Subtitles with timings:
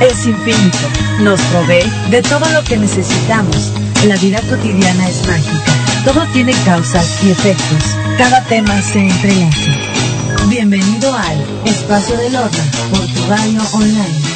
[0.00, 0.78] es infinito.
[1.20, 3.72] Nos provee de todo lo que necesitamos.
[4.06, 5.72] La vida cotidiana es mágica.
[6.04, 7.96] Todo tiene causas y efectos.
[8.16, 9.72] Cada tema se entrelaza.
[10.48, 14.27] Bienvenido al Espacio del Horno por tu radio online.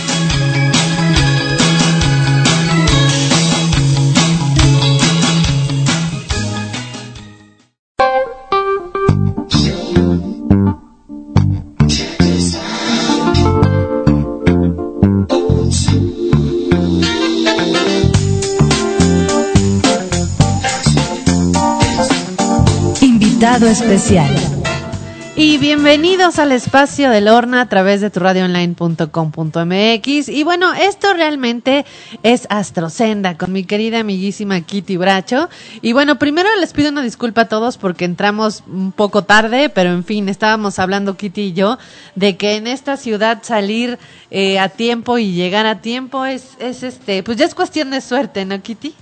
[23.66, 24.34] Especial.
[25.34, 30.28] Y bienvenidos al espacio del Horna a través de tu radioonline.com.mx.
[30.28, 31.86] Y bueno, esto realmente
[32.22, 35.48] es Astrocenda con mi querida amiguísima Kitty Bracho.
[35.80, 39.88] Y bueno, primero les pido una disculpa a todos porque entramos un poco tarde, pero
[39.90, 41.78] en fin, estábamos hablando Kitty y yo
[42.14, 43.98] de que en esta ciudad salir
[44.30, 48.02] eh, a tiempo y llegar a tiempo es, es este, pues ya es cuestión de
[48.02, 48.94] suerte, ¿no, Kitty?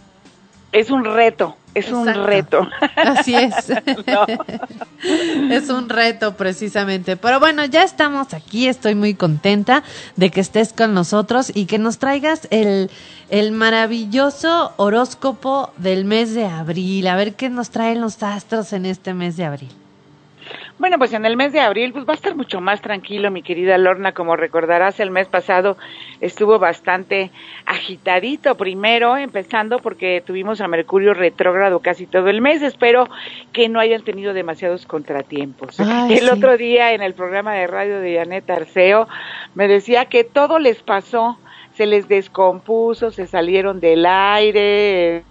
[0.70, 2.68] Es un reto es un reto.
[2.96, 3.54] Así es.
[5.50, 7.16] es un reto precisamente.
[7.16, 8.68] Pero bueno, ya estamos aquí.
[8.68, 9.82] Estoy muy contenta
[10.16, 12.90] de que estés con nosotros y que nos traigas el,
[13.28, 17.06] el maravilloso horóscopo del mes de abril.
[17.06, 19.79] A ver qué nos traen los astros en este mes de abril.
[20.80, 23.42] Bueno, pues en el mes de abril pues va a estar mucho más tranquilo, mi
[23.42, 25.76] querida Lorna, como recordarás, el mes pasado
[26.22, 27.30] estuvo bastante
[27.66, 33.10] agitadito primero, empezando porque tuvimos a Mercurio retrógrado casi todo el mes, espero
[33.52, 35.78] que no hayan tenido demasiados contratiempos.
[35.78, 39.06] el otro día en el programa de radio de Janet Arceo
[39.54, 41.38] me decía que todo les pasó,
[41.74, 45.24] se les descompuso, se salieron del aire,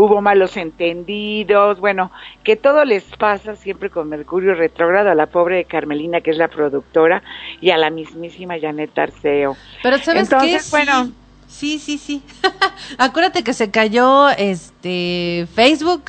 [0.00, 2.10] hubo malos entendidos, bueno,
[2.42, 6.48] que todo les pasa siempre con Mercurio retrógrado a la pobre Carmelina, que es la
[6.48, 7.22] productora,
[7.60, 9.56] y a la mismísima Janet Arceo.
[9.82, 10.70] Pero ¿sabes Entonces, qué?
[10.70, 11.12] bueno...
[11.46, 12.22] Sí, sí, sí.
[12.98, 16.04] Acuérdate que se cayó este Facebook,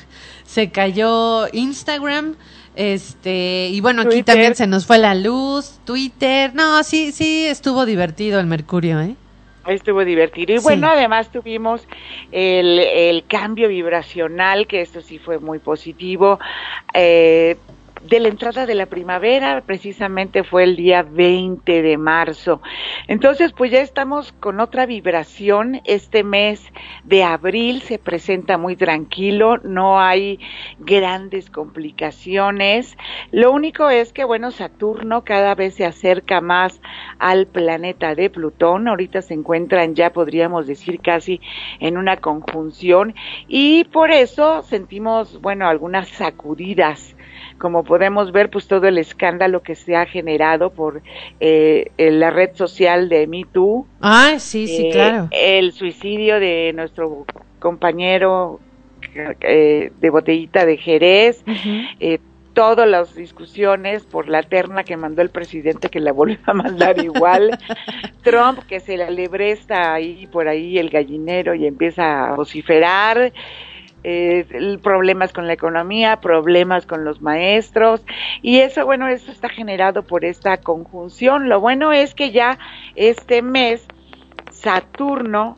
[0.46, 2.36] se cayó Instagram,
[2.76, 6.54] este, y bueno, aquí también se nos fue la luz, Twitter.
[6.54, 9.16] No, sí, sí estuvo divertido el Mercurio, ¿eh?
[9.68, 10.56] Estuvo divertido.
[10.56, 11.88] Y bueno, además tuvimos
[12.32, 16.40] el, el, cambio vibracional, que esto sí fue muy positivo.
[16.94, 17.58] Eh,
[18.08, 22.62] de la entrada de la primavera, precisamente fue el día 20 de marzo.
[23.08, 25.82] Entonces, pues ya estamos con otra vibración.
[25.86, 26.62] Este mes
[27.04, 30.40] de abril se presenta muy tranquilo, no hay
[30.80, 32.98] grandes complicaciones.
[33.32, 36.82] Lo único es que, bueno, Saturno cada vez se acerca más
[37.20, 38.88] al planeta de Plutón.
[38.88, 41.40] Ahorita se encuentran ya, podríamos decir, casi
[41.80, 43.16] en una conjunción
[43.48, 47.16] y por eso sentimos, bueno, algunas sacudidas
[47.62, 51.04] como podemos ver, pues todo el escándalo que se ha generado por
[51.40, 53.86] eh, la red social de MeToo.
[54.02, 55.28] Ah, sí, sí, eh, claro.
[55.30, 57.28] El suicidio de nuestro
[57.60, 58.60] compañero
[59.42, 61.44] eh, de botellita de Jerez,
[62.54, 66.98] todas las discusiones por la terna que mandó el presidente que la vuelve a mandar
[67.04, 67.60] igual,
[68.24, 73.32] Trump que se le alebresta ahí por ahí el gallinero y empieza a vociferar,
[74.04, 78.04] eh, problemas con la economía, problemas con los maestros
[78.42, 81.50] y eso, bueno, eso está generado por esta conjunción.
[81.50, 82.58] Lo bueno es que ya
[82.96, 83.86] este mes
[84.52, 85.58] Saturno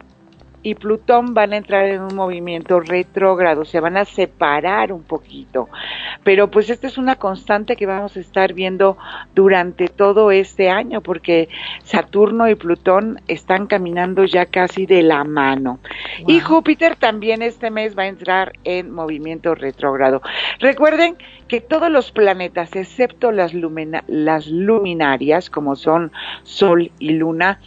[0.64, 5.70] y Plutón van a entrar en un movimiento retrógrado, se van a separar un poquito.
[6.24, 8.98] Pero pues esta es una constante que vamos a estar viendo
[9.36, 11.50] durante todo este año, porque
[11.84, 15.80] Saturno y Plutón están caminando ya casi de la mano.
[16.28, 20.22] Y Júpiter también este mes va a entrar en movimiento retrógrado.
[20.60, 21.18] Recuerden
[21.50, 23.54] que todos los planetas, excepto las,
[24.08, 26.12] las luminarias, como son
[26.44, 27.60] Sol y Luna,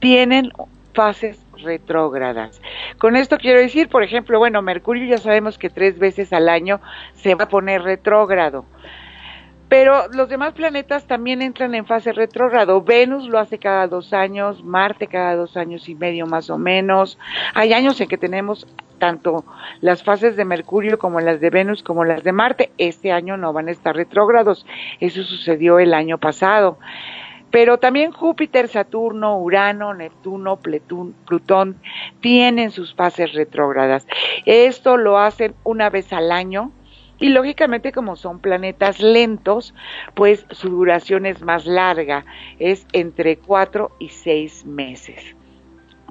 [0.00, 0.52] tienen
[0.92, 2.60] fases retrógradas.
[2.98, 6.80] Con esto quiero decir, por ejemplo, bueno, Mercurio ya sabemos que tres veces al año
[7.14, 8.64] se va a poner retrógrado.
[9.72, 12.82] Pero los demás planetas también entran en fase retrógrado.
[12.82, 17.18] Venus lo hace cada dos años, Marte cada dos años y medio más o menos.
[17.54, 18.66] Hay años en que tenemos
[18.98, 19.46] tanto
[19.80, 22.70] las fases de Mercurio como las de Venus como las de Marte.
[22.76, 24.66] Este año no van a estar retrógrados.
[25.00, 26.76] Eso sucedió el año pasado.
[27.52, 31.76] Pero también Júpiter, Saturno, Urano, Neptuno, Plutón
[32.20, 34.06] tienen sus fases retrógradas.
[34.46, 36.72] Esto lo hacen una vez al año
[37.18, 39.74] y lógicamente como son planetas lentos,
[40.14, 42.24] pues su duración es más larga,
[42.58, 45.36] es entre cuatro y seis meses.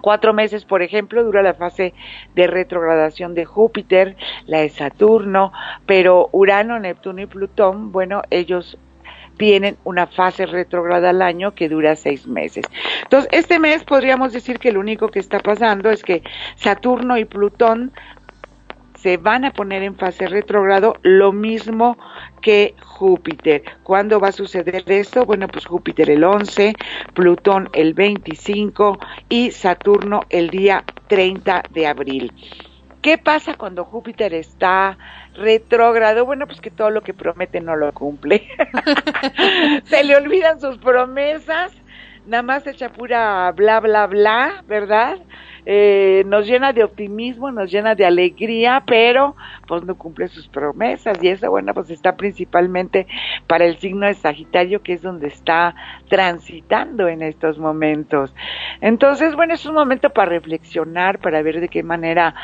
[0.02, 1.94] Cuatro meses, por ejemplo, dura la fase
[2.34, 4.16] de retrogradación de Júpiter,
[4.46, 5.52] la de Saturno,
[5.86, 8.78] pero Urano, Neptuno y Plutón, bueno, ellos
[9.38, 12.66] tienen una fase retrógrada al año que dura seis meses.
[13.04, 16.24] Entonces, este mes podríamos decir que lo único que está pasando es que
[16.56, 17.92] Saturno y Plutón
[19.02, 21.98] se van a poner en fase retrógrado, lo mismo
[22.42, 23.64] que Júpiter.
[23.82, 25.26] ¿Cuándo va a suceder esto?
[25.26, 26.74] Bueno, pues Júpiter el 11,
[27.16, 32.32] Plutón el 25 y Saturno el día 30 de abril.
[33.02, 34.98] ¿Qué pasa cuando Júpiter está
[35.34, 36.26] retrógrado?
[36.26, 38.48] Bueno, pues que todo lo que promete no lo cumple.
[39.86, 41.72] Se le olvidan sus promesas,
[42.26, 45.18] nada más echa pura bla, bla, bla, ¿verdad?
[45.66, 49.36] Eh, nos llena de optimismo, nos llena de alegría, pero
[49.68, 53.08] pues no cumple sus promesas y eso, bueno, pues está principalmente
[53.48, 55.76] para el signo de Sagitario, que es donde está
[56.10, 58.34] transitando en estos momentos.
[58.82, 62.36] Entonces, bueno, es un momento para reflexionar, para ver de qué manera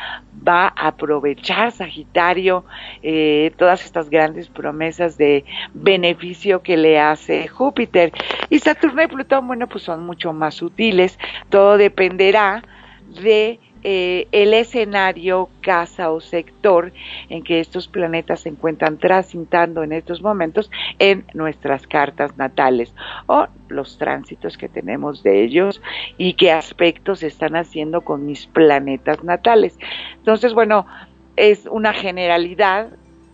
[0.46, 2.64] va a aprovechar Sagitario
[3.02, 5.44] eh, todas estas grandes promesas de
[5.74, 8.12] beneficio que le hace Júpiter.
[8.50, 11.18] Y Saturno y Plutón, bueno, pues son mucho más sutiles,
[11.48, 12.62] todo dependerá
[13.08, 16.92] de eh, el escenario, casa o sector
[17.28, 20.68] en que estos planetas se encuentran transitando en estos momentos
[20.98, 22.92] en nuestras cartas natales
[23.26, 25.80] o los tránsitos que tenemos de ellos
[26.16, 29.78] y qué aspectos están haciendo con mis planetas natales.
[30.16, 30.86] Entonces, bueno,
[31.36, 32.88] es una generalidad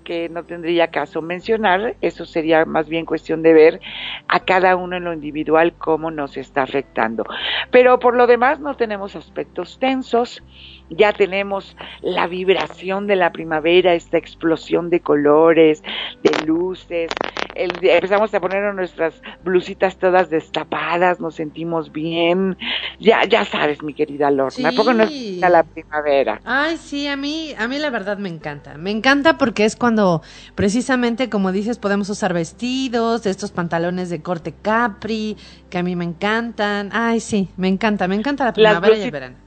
[0.05, 3.81] que no tendría caso mencionar, eso sería más bien cuestión de ver
[4.29, 7.25] a cada uno en lo individual cómo nos está afectando.
[7.71, 10.43] Pero por lo demás no tenemos aspectos tensos,
[10.91, 15.83] ya tenemos la vibración de la primavera, esta explosión de colores,
[16.23, 17.11] de luces,
[17.55, 22.57] empezamos a poner nuestras blusitas todas destapadas, nos sentimos bien,
[23.01, 24.77] ya ya sabes mi querida Lorna, sí.
[24.77, 26.41] poco no es la primavera?
[26.45, 30.23] Ay, sí, a mí, a mí la verdad me encanta, me encanta porque es cuando
[30.55, 35.37] precisamente como dices podemos usar vestidos, estos pantalones de corte capri,
[35.71, 39.11] que a mí me encantan, ay sí, me encanta, me encanta la primavera y el
[39.11, 39.45] verano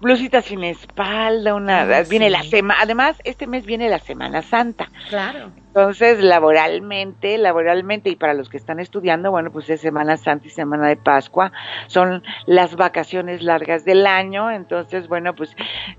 [0.00, 4.88] blusita sin espalda, una ah, viene la semana, además este mes viene la Semana Santa.
[5.08, 5.50] Claro.
[5.68, 10.50] Entonces, laboralmente, laboralmente y para los que están estudiando, bueno, pues es Semana Santa y
[10.50, 11.52] Semana de Pascua,
[11.86, 15.54] son las vacaciones largas del año, entonces, bueno, pues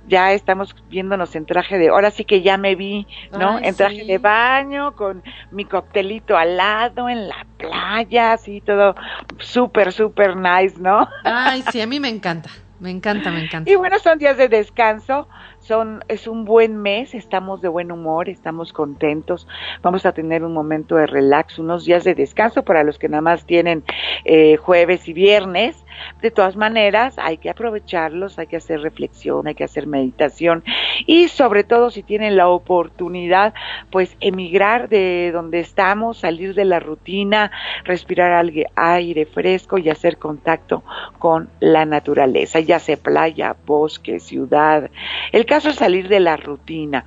[0.07, 3.59] ya estamos viéndonos en traje de, ahora sí que ya me vi, ¿no?
[3.59, 8.95] en traje de baño, con mi coctelito al lado, en la playa, así todo
[9.39, 11.07] súper, súper nice, ¿no?
[11.23, 12.49] Ay, sí, a mí me encanta.
[12.81, 13.69] Me encanta, me encanta.
[13.69, 15.27] Y bueno, son días de descanso,
[15.59, 19.47] son, es un buen mes, estamos de buen humor, estamos contentos,
[19.83, 23.21] vamos a tener un momento de relax, unos días de descanso para los que nada
[23.21, 23.83] más tienen
[24.25, 25.85] eh, jueves y viernes.
[26.23, 30.63] De todas maneras, hay que aprovecharlos, hay que hacer reflexión, hay que hacer meditación
[31.05, 33.53] y sobre todo si tienen la oportunidad,
[33.91, 37.51] pues emigrar de donde estamos, salir de la rutina,
[37.83, 38.45] respirar
[38.75, 40.83] aire fresco y hacer contacto
[41.19, 44.89] con la naturaleza, ya sea playa, bosque, ciudad.
[45.31, 47.05] El caso es salir de la rutina.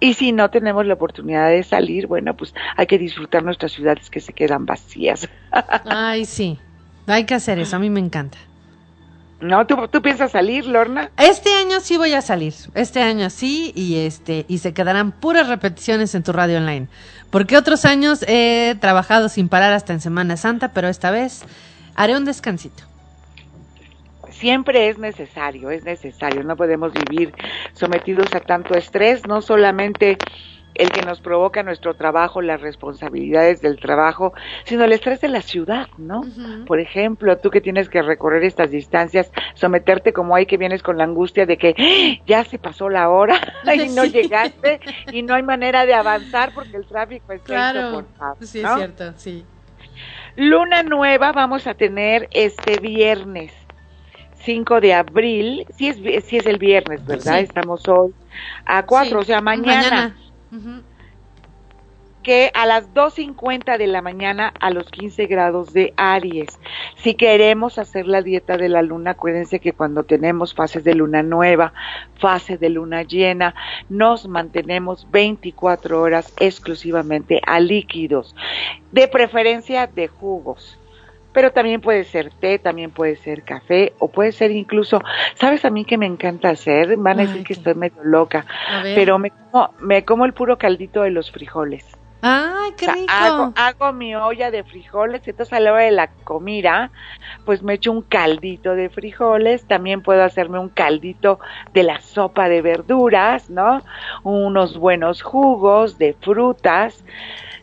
[0.00, 4.10] Y si no tenemos la oportunidad de salir, bueno, pues hay que disfrutar nuestras ciudades
[4.10, 5.28] que se quedan vacías.
[5.84, 6.58] Ay, sí.
[7.06, 8.38] Hay que hacer eso, a mí me encanta.
[9.44, 9.66] ¿No?
[9.66, 11.10] ¿Tú, ¿Tú piensas salir, Lorna?
[11.18, 12.54] Este año sí voy a salir.
[12.74, 16.88] Este año sí, y este, y se quedarán puras repeticiones en tu radio online.
[17.30, 21.42] Porque otros años he trabajado sin parar hasta en Semana Santa, pero esta vez
[21.94, 22.84] haré un descansito
[24.30, 27.32] siempre es necesario, es necesario, no podemos vivir
[27.72, 30.18] sometidos a tanto estrés, no solamente
[30.74, 34.32] el que nos provoca nuestro trabajo, las responsabilidades del trabajo,
[34.64, 36.22] sino el estrés de la ciudad, ¿no?
[36.66, 40.98] Por ejemplo, tú que tienes que recorrer estas distancias, someterte como hay que vienes con
[40.98, 42.22] la angustia de que ¡Ah!
[42.26, 43.40] ya se pasó la hora
[43.74, 44.80] y no llegaste
[45.12, 48.04] y no hay manera de avanzar porque el tráfico está claro.
[48.40, 49.44] Sí, es cierto, sí.
[50.36, 53.52] Luna nueva vamos a tener este viernes
[54.44, 57.40] 5 de abril, sí es, sí es el viernes, ¿verdad?
[57.40, 58.12] Estamos hoy
[58.66, 60.14] a 4, o sea, mañana.
[62.22, 66.58] Que a las 2.50 de la mañana a los 15 grados de Aries.
[66.96, 71.22] Si queremos hacer la dieta de la luna, acuérdense que cuando tenemos fases de luna
[71.22, 71.74] nueva,
[72.18, 73.54] fase de luna llena,
[73.90, 78.34] nos mantenemos 24 horas exclusivamente a líquidos,
[78.90, 80.78] de preferencia de jugos
[81.34, 85.02] pero también puede ser té, también puede ser café o puede ser incluso,
[85.34, 86.96] ¿sabes a mí que me encanta hacer?
[86.96, 88.46] Van a decir que estoy medio loca,
[88.94, 91.84] pero me como, me como el puro caldito de los frijoles.
[92.22, 93.52] ¡Ay, qué rico!
[93.54, 96.90] hago, mi olla de frijoles, entonces a la hora de la comida,
[97.44, 101.38] pues me echo un caldito de frijoles, también puedo hacerme un caldito
[101.74, 103.82] de la sopa de verduras, ¿no?
[104.22, 107.04] Unos buenos jugos de frutas.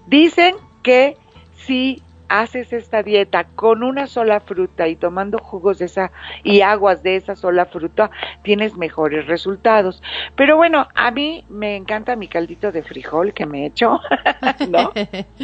[0.05, 1.17] Dicen que
[1.53, 7.03] si haces esta dieta con una sola fruta y tomando jugos de esa y aguas
[7.03, 8.09] de esa sola fruta,
[8.41, 10.01] tienes mejores resultados.
[10.37, 13.99] Pero bueno, a mí me encanta mi caldito de frijol que me he hecho,
[14.69, 14.93] ¿no?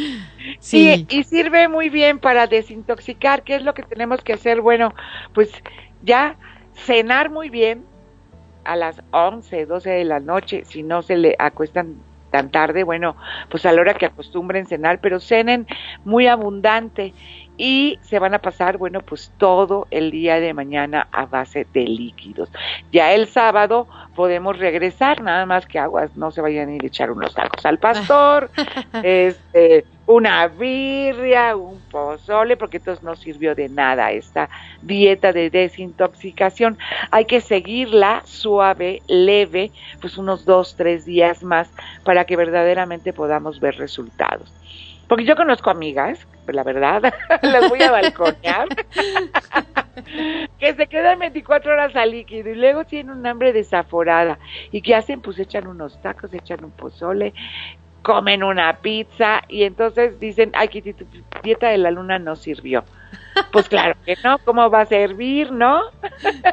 [0.60, 1.06] sí.
[1.10, 3.42] Y, y sirve muy bien para desintoxicar.
[3.42, 4.62] ¿Qué es lo que tenemos que hacer?
[4.62, 4.94] Bueno,
[5.34, 5.52] pues
[6.02, 6.36] ya
[6.72, 7.84] cenar muy bien
[8.64, 11.96] a las 11, 12 de la noche, si no se le acuestan
[12.30, 13.16] tan tarde, bueno,
[13.50, 15.66] pues a la hora que acostumbren cenar, pero cenen
[16.04, 17.14] muy abundante
[17.58, 21.82] y se van a pasar, bueno, pues todo el día de mañana a base de
[21.82, 22.48] líquidos.
[22.92, 26.86] Ya el sábado podemos regresar, nada más que aguas, no se vayan a ir a
[26.86, 28.50] echar unos tacos al pastor,
[29.02, 34.48] este, una birria, un pozole, porque entonces no sirvió de nada esta
[34.80, 36.78] dieta de desintoxicación.
[37.10, 41.68] Hay que seguirla suave, leve, pues unos dos, tres días más
[42.04, 44.52] para que verdaderamente podamos ver resultados.
[45.08, 47.02] Porque yo conozco amigas, la verdad,
[47.42, 48.68] las voy a balconear,
[50.58, 54.38] que se quedan 24 horas al líquido y luego tienen un hambre desaforada.
[54.70, 55.20] ¿Y qué hacen?
[55.20, 57.32] Pues echan unos tacos, echan un pozole,
[58.02, 61.06] comen una pizza y entonces dicen, ay, que tu
[61.42, 62.84] dieta de la luna no sirvió.
[63.52, 65.82] Pues claro que no, ¿cómo va a servir, no?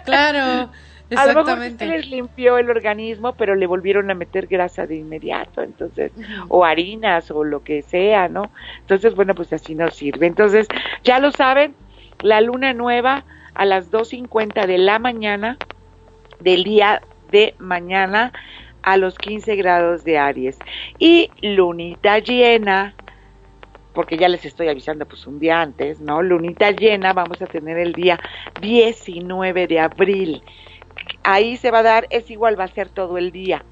[0.05, 0.69] Claro.
[1.09, 1.83] Exactamente.
[1.83, 6.11] A lo les limpió el organismo, pero le volvieron a meter grasa de inmediato, entonces,
[6.47, 8.51] o harinas o lo que sea, ¿no?
[8.79, 10.27] Entonces, bueno, pues así no sirve.
[10.27, 10.67] Entonces,
[11.03, 11.75] ya lo saben,
[12.21, 15.57] la luna nueva a las 2.50 de la mañana
[16.39, 18.33] del día de mañana
[18.81, 20.57] a los 15 grados de Aries.
[20.99, 22.95] Y lunita llena,
[23.93, 26.21] porque ya les estoy avisando pues un día antes, ¿no?
[26.21, 28.19] Lunita llena vamos a tener el día
[28.61, 30.43] 19 de abril
[31.25, 33.63] ahí se va a dar, es igual, va a ser todo el día.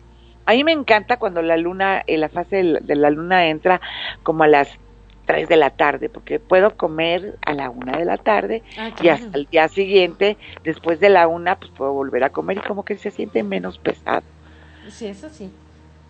[0.45, 3.79] A mí me encanta cuando la luna, en la fase de la luna entra
[4.23, 4.67] como a las
[5.25, 9.07] 3 de la tarde, porque puedo comer a la una de la tarde ah, y
[9.07, 12.83] hasta el día siguiente, después de la una, pues puedo volver a comer y como
[12.83, 14.23] que se siente menos pesado.
[14.89, 15.49] Sí, eso sí.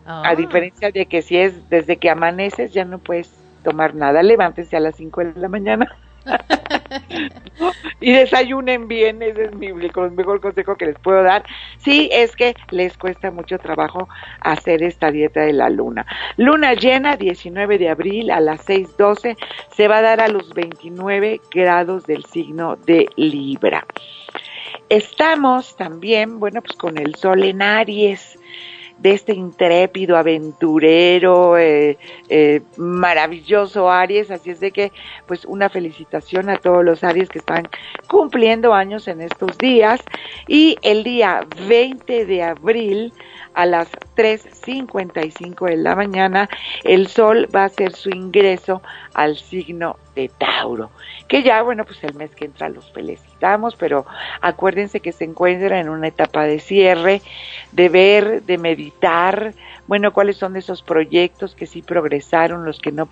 [0.06, 0.36] A ah.
[0.36, 3.32] diferencia de que si es desde que amaneces ya no puedes
[3.64, 5.96] tomar nada, levántense a las 5 de la mañana.
[8.00, 11.44] Y desayunen bien, ese es mi mejor consejo que les puedo dar.
[11.78, 14.08] Sí, es que les cuesta mucho trabajo
[14.42, 16.06] hacer esta dieta de la luna.
[16.38, 19.38] Luna llena, 19 de abril a las 6.12,
[19.76, 23.86] se va a dar a los 29 grados del signo de Libra.
[24.90, 28.38] Estamos también, bueno, pues con el sol en Aries
[29.00, 31.98] de este intrépido, aventurero, eh,
[32.30, 34.32] eh, maravilloso Aries.
[34.32, 34.92] Así es de que,
[35.28, 37.68] pues, una felicitación a todos los Aries que están
[38.08, 40.02] cumpliendo años en estos días.
[40.48, 43.14] Y el día 20 de abril,
[43.54, 46.50] a las 3.55 de la mañana,
[46.84, 48.82] el Sol va a hacer su ingreso
[49.14, 50.92] al signo de Tauro,
[51.28, 54.06] que ya, bueno, pues el mes que entra los felicitamos, pero
[54.42, 57.22] acuérdense que se encuentra en una etapa de cierre,
[57.72, 59.54] de ver, de meditar,
[59.88, 63.08] bueno, cuáles son esos proyectos que sí progresaron, los que no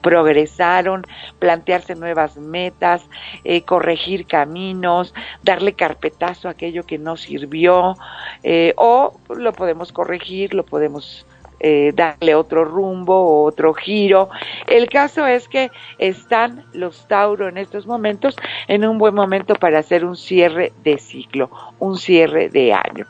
[0.00, 1.02] progresaron,
[1.38, 3.02] plantearse nuevas metas,
[3.44, 7.96] eh, corregir caminos, darle carpetazo a aquello que no sirvió,
[8.42, 11.26] eh, o lo podemos corregir, lo podemos
[11.64, 14.30] eh, darle otro rumbo otro giro.
[14.66, 18.34] El caso es que están los Tauro en estos momentos
[18.66, 23.06] en un buen momento para hacer un cierre de ciclo, un cierre de año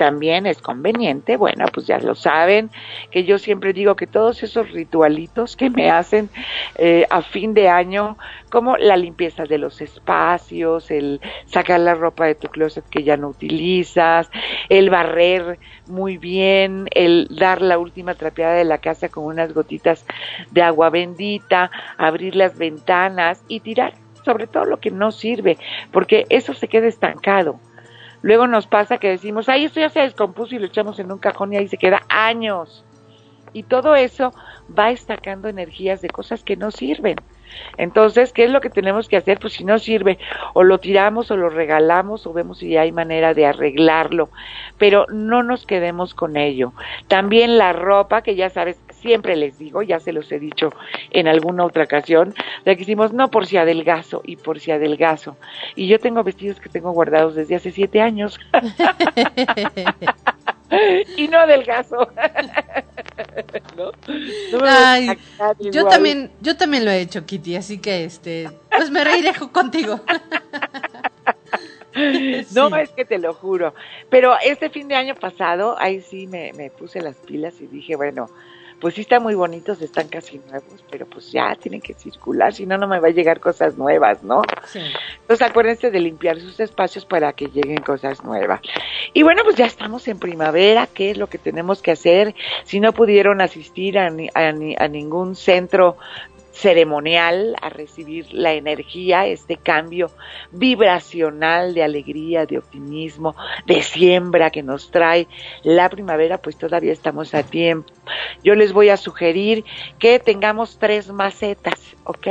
[0.00, 2.70] también es conveniente, bueno, pues ya lo saben,
[3.10, 6.30] que yo siempre digo que todos esos ritualitos que me hacen
[6.76, 8.16] eh, a fin de año,
[8.50, 13.18] como la limpieza de los espacios, el sacar la ropa de tu closet que ya
[13.18, 14.30] no utilizas,
[14.70, 20.06] el barrer muy bien, el dar la última trapeada de la casa con unas gotitas
[20.50, 23.92] de agua bendita, abrir las ventanas y tirar
[24.24, 25.58] sobre todo lo que no sirve,
[25.92, 27.60] porque eso se queda estancado
[28.22, 31.18] Luego nos pasa que decimos, ay, esto ya se descompuso y lo echamos en un
[31.18, 32.84] cajón y ahí se queda años.
[33.52, 34.32] Y todo eso
[34.78, 37.16] va destacando energías de cosas que no sirven.
[37.76, 39.38] Entonces, ¿qué es lo que tenemos que hacer?
[39.40, 40.18] Pues si no sirve,
[40.54, 44.30] o lo tiramos o lo regalamos o vemos si hay manera de arreglarlo,
[44.78, 46.72] pero no nos quedemos con ello.
[47.08, 50.70] También la ropa, que ya sabes, siempre les digo, ya se los he dicho
[51.10, 55.36] en alguna otra ocasión, de que hicimos no por si adelgazo y por si adelgazo.
[55.74, 58.38] Y yo tengo vestidos que tengo guardados desde hace siete años.
[61.16, 61.96] y no adelgazo.
[63.76, 63.92] ¿No?
[65.70, 70.00] yo también, yo también lo he hecho, Kitty, así que este, pues me reiré contigo.
[72.54, 73.74] No, es que te lo juro.
[74.08, 77.96] Pero este fin de año pasado, ahí sí me, me puse las pilas y dije,
[77.96, 78.28] bueno,
[78.80, 82.66] pues sí están muy bonitos, están casi nuevos, pero pues ya tienen que circular, si
[82.66, 84.42] no, no me va a llegar cosas nuevas, ¿no?
[84.66, 84.80] Sí.
[85.20, 88.60] Entonces acuérdense de limpiar sus espacios para que lleguen cosas nuevas.
[89.12, 92.34] Y bueno, pues ya estamos en primavera, ¿qué es lo que tenemos que hacer?
[92.64, 95.96] Si no pudieron asistir a, a ningún centro
[96.60, 100.10] ceremonial a recibir la energía, este cambio
[100.52, 103.34] vibracional de alegría, de optimismo,
[103.66, 105.26] de siembra que nos trae
[105.62, 107.92] la primavera, pues todavía estamos a tiempo.
[108.44, 109.64] Yo les voy a sugerir
[109.98, 112.26] que tengamos tres macetas, ¿ok?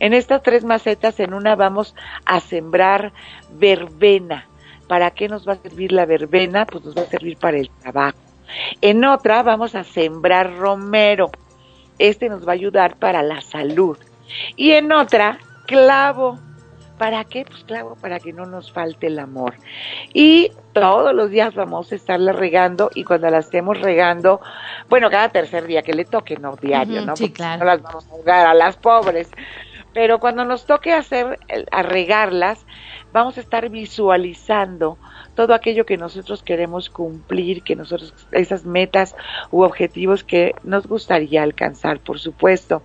[0.00, 1.94] En estas tres macetas, en una vamos
[2.26, 3.12] a sembrar
[3.52, 4.46] verbena.
[4.86, 6.66] ¿Para qué nos va a servir la verbena?
[6.66, 8.18] Pues nos va a servir para el trabajo.
[8.80, 11.30] En otra vamos a sembrar romero
[11.98, 13.98] este nos va a ayudar para la salud.
[14.56, 16.38] Y en otra, clavo.
[16.98, 17.44] ¿Para qué?
[17.44, 19.54] Pues clavo, para que no nos falte el amor.
[20.14, 24.40] Y todos los días vamos a estarla regando y cuando la estemos regando,
[24.88, 27.14] bueno, cada tercer día que le toque, no diario, ¿no?
[27.14, 27.58] Sí, claro.
[27.58, 29.28] No las vamos a jugar a las pobres.
[29.96, 31.38] Pero cuando nos toque hacer,
[31.72, 32.66] regarlas,
[33.14, 34.98] vamos a estar visualizando
[35.34, 39.16] todo aquello que nosotros queremos cumplir, que nosotros, esas metas
[39.50, 42.82] u objetivos que nos gustaría alcanzar, por supuesto.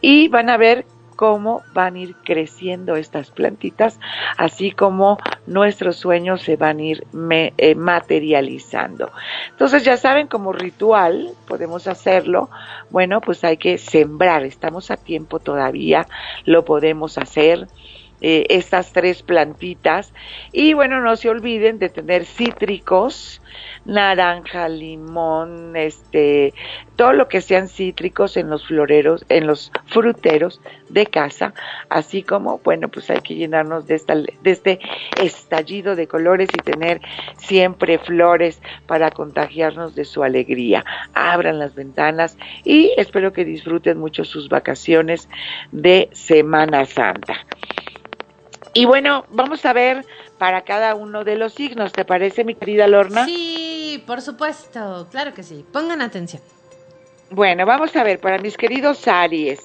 [0.00, 0.86] Y van a ver
[1.16, 3.98] cómo van a ir creciendo estas plantitas,
[4.36, 9.10] así como nuestros sueños se van a ir eh, materializando.
[9.50, 12.50] Entonces ya saben, como ritual podemos hacerlo.
[12.90, 16.06] Bueno, pues hay que sembrar, estamos a tiempo todavía,
[16.44, 17.66] lo podemos hacer
[18.20, 20.12] eh, estas tres plantitas.
[20.52, 23.42] Y bueno, no se olviden de tener cítricos,
[23.84, 26.54] naranja, limón, este,
[26.96, 31.54] todo lo que sean cítricos en los floreros, en los fruteros de casa,
[31.88, 34.80] así como, bueno, pues hay que llenarnos de, esta, de este
[35.20, 37.00] estallido de colores y tener
[37.36, 40.84] siempre flores para contagiarnos de su alegría.
[41.14, 45.28] Abran las ventanas y espero que disfruten mucho sus vacaciones
[45.70, 47.46] de Semana Santa.
[48.76, 50.04] Y bueno, vamos a ver
[50.36, 53.24] para cada uno de los signos, ¿te parece, mi querida Lorna?
[53.24, 55.64] Sí, por supuesto, claro que sí.
[55.72, 56.42] Pongan atención.
[57.30, 59.60] Bueno, vamos a ver, para mis queridos Aries,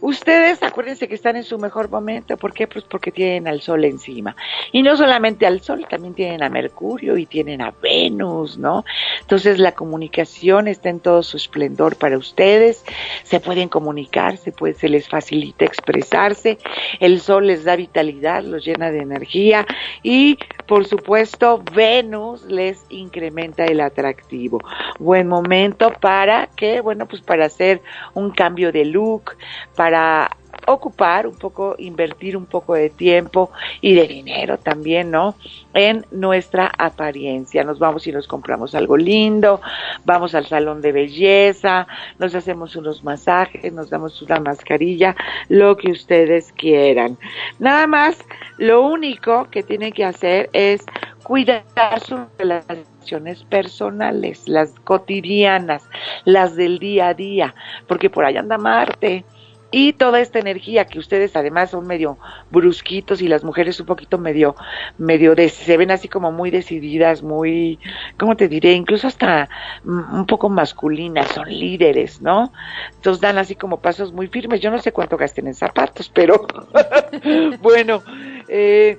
[0.00, 2.66] Ustedes acuérdense que están en su mejor momento, ¿por qué?
[2.66, 4.36] Pues porque tienen al Sol encima.
[4.72, 8.84] Y no solamente al Sol, también tienen a Mercurio y tienen a Venus, ¿no?
[9.26, 12.84] Entonces la comunicación está en todo su esplendor para ustedes,
[13.24, 16.58] se pueden comunicar, se, puede, se les facilita expresarse,
[17.00, 19.66] el Sol les da vitalidad, los llena de energía.
[20.04, 24.60] Y por supuesto Venus les incrementa el atractivo.
[25.00, 27.82] Buen momento para que, bueno, pues para hacer
[28.14, 29.32] un cambio de look,
[29.74, 30.30] para
[30.66, 33.50] ocupar un poco, invertir un poco de tiempo
[33.80, 35.34] y de dinero también, ¿no?
[35.74, 37.64] En nuestra apariencia.
[37.64, 39.60] Nos vamos y nos compramos algo lindo,
[40.04, 41.86] vamos al salón de belleza,
[42.18, 45.16] nos hacemos unos masajes, nos damos una mascarilla,
[45.48, 47.16] lo que ustedes quieran.
[47.58, 48.18] Nada más,
[48.58, 50.84] lo único que tienen que hacer es
[51.22, 51.64] cuidar
[52.06, 55.82] sus relaciones personales, las cotidianas,
[56.24, 57.54] las del día a día,
[57.88, 59.24] porque por ahí anda Marte
[59.70, 62.18] y toda esta energía que ustedes además son medio
[62.50, 64.54] brusquitos y las mujeres un poquito medio
[64.98, 67.78] medio de, se ven así como muy decididas, muy
[68.18, 68.72] ¿cómo te diré?
[68.72, 69.48] incluso hasta
[69.84, 72.52] un poco masculinas, son líderes, ¿no?
[72.94, 74.60] Entonces dan así como pasos muy firmes.
[74.60, 76.46] Yo no sé cuánto gasten en zapatos, pero
[77.60, 78.02] bueno,
[78.48, 78.98] eh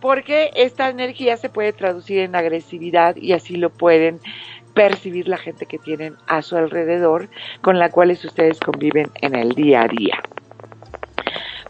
[0.00, 4.20] porque esta energía se puede traducir en agresividad y así lo pueden
[4.74, 7.28] percibir la gente que tienen a su alrededor,
[7.62, 10.20] con la cual ustedes conviven en el día a día.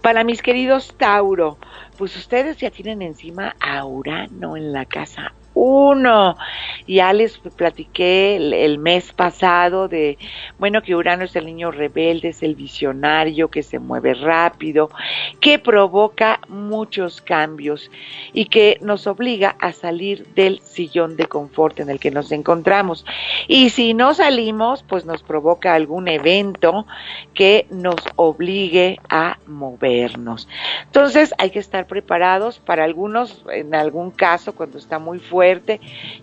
[0.03, 1.59] Para mis queridos Tauro,
[1.99, 6.39] pues ustedes ya tienen encima a Urano en la casa uno.
[6.87, 10.17] Ya les platiqué el, mes pasado de,
[10.59, 14.91] bueno, que Urano es el niño rebelde, es el visionario que se mueve rápido,
[15.39, 17.91] que provoca muchos cambios
[18.33, 23.05] y que nos obliga a salir del sillón de confort en el que nos encontramos.
[23.47, 26.87] Y si no salimos, pues nos provoca algún evento
[27.35, 30.49] que nos obligue a movernos.
[30.87, 35.50] Entonces hay que estar preparados para algunos, en algún caso, cuando está muy fuerte,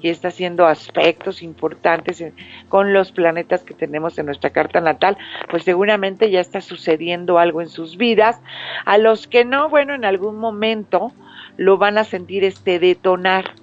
[0.02, 2.24] y está haciendo aspectos importantes
[2.70, 5.18] con los planetas que tenemos en nuestra carta natal,
[5.50, 8.40] pues seguramente ya está sucediendo algo en sus vidas.
[8.86, 11.12] A los que no, bueno, en algún momento
[11.58, 13.54] lo van a sentir este detonar.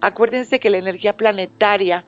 [0.00, 2.04] Acuérdense que la energía planetaria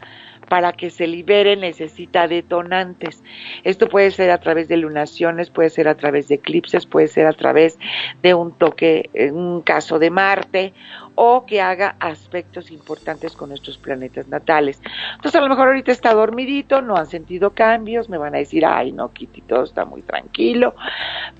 [0.50, 3.22] para que se libere necesita detonantes.
[3.62, 7.28] Esto puede ser a través de lunaciones, puede ser a través de eclipses, puede ser
[7.28, 7.78] a través
[8.20, 10.74] de un toque, en un caso de Marte
[11.14, 14.80] o que haga aspectos importantes con nuestros planetas natales.
[15.16, 18.64] Entonces a lo mejor ahorita está dormidito, no han sentido cambios, me van a decir,
[18.64, 20.74] ay no, Kitty, todo está muy tranquilo,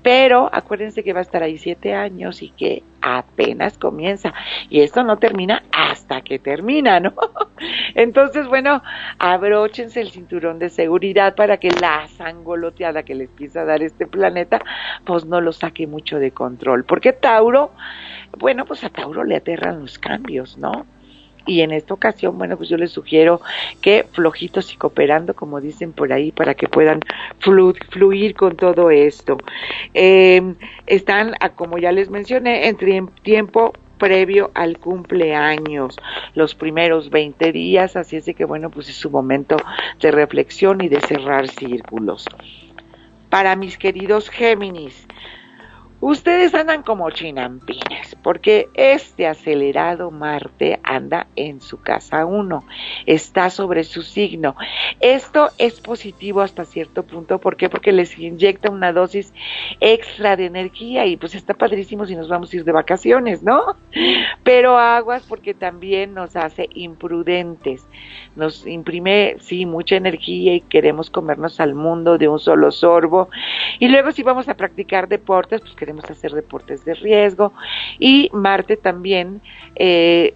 [0.03, 4.33] pero acuérdense que va a estar ahí siete años y que apenas comienza
[4.69, 7.13] y esto no termina hasta que termina, ¿no?
[7.95, 8.83] Entonces, bueno,
[9.17, 14.07] abróchense el cinturón de seguridad para que la sangoloteada que les empieza a dar este
[14.07, 14.61] planeta,
[15.05, 17.71] pues no lo saque mucho de control, porque Tauro
[18.37, 19.35] bueno, pues a Tauro le
[19.67, 20.85] los cambios, ¿no?
[21.45, 23.41] Y en esta ocasión, bueno, pues yo les sugiero
[23.81, 26.99] que flojitos y cooperando, como dicen por ahí, para que puedan
[27.39, 29.37] fluir con todo esto.
[29.93, 35.95] Em, están, como ya les mencioné, en tiempo previo al cumpleaños,
[36.33, 39.57] los primeros 20 días, así es de que, bueno, pues es su momento
[39.99, 42.27] de reflexión y de cerrar círculos.
[43.29, 45.07] Para mis queridos Géminis,
[46.01, 52.65] Ustedes andan como chinampines, porque este acelerado Marte anda en su casa 1,
[53.05, 54.55] está sobre su signo.
[54.99, 57.69] Esto es positivo hasta cierto punto, ¿por qué?
[57.69, 59.31] Porque les inyecta una dosis
[59.79, 63.75] extra de energía y pues está padrísimo si nos vamos a ir de vacaciones, ¿no?
[64.43, 67.85] Pero aguas porque también nos hace imprudentes,
[68.35, 73.29] nos imprime, sí, mucha energía y queremos comernos al mundo de un solo sorbo.
[73.77, 77.53] Y luego si vamos a practicar deportes, pues queremos hacer deportes de riesgo
[77.99, 79.41] y Marte también
[79.75, 80.33] eh,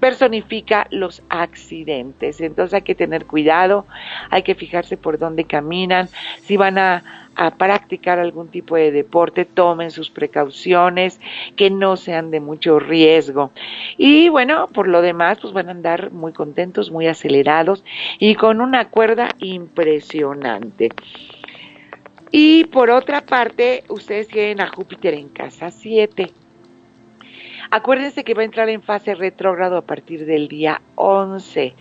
[0.00, 2.40] personifica los accidentes.
[2.40, 3.86] Entonces hay que tener cuidado,
[4.30, 6.08] hay que fijarse por dónde caminan,
[6.42, 11.20] si van a, a, practicar algún tipo de deporte, tomen sus precauciones,
[11.54, 13.52] que no sean de mucho riesgo.
[13.98, 17.84] Y bueno, por lo demás, pues van a andar muy contentos, muy acelerados
[18.18, 20.88] y con una cuerda impresionante.
[22.32, 26.32] Y por otra parte, ustedes tienen a Júpiter en casa 7.
[27.72, 31.76] Acuérdense que va a entrar en fase retrógrado a partir del día 11.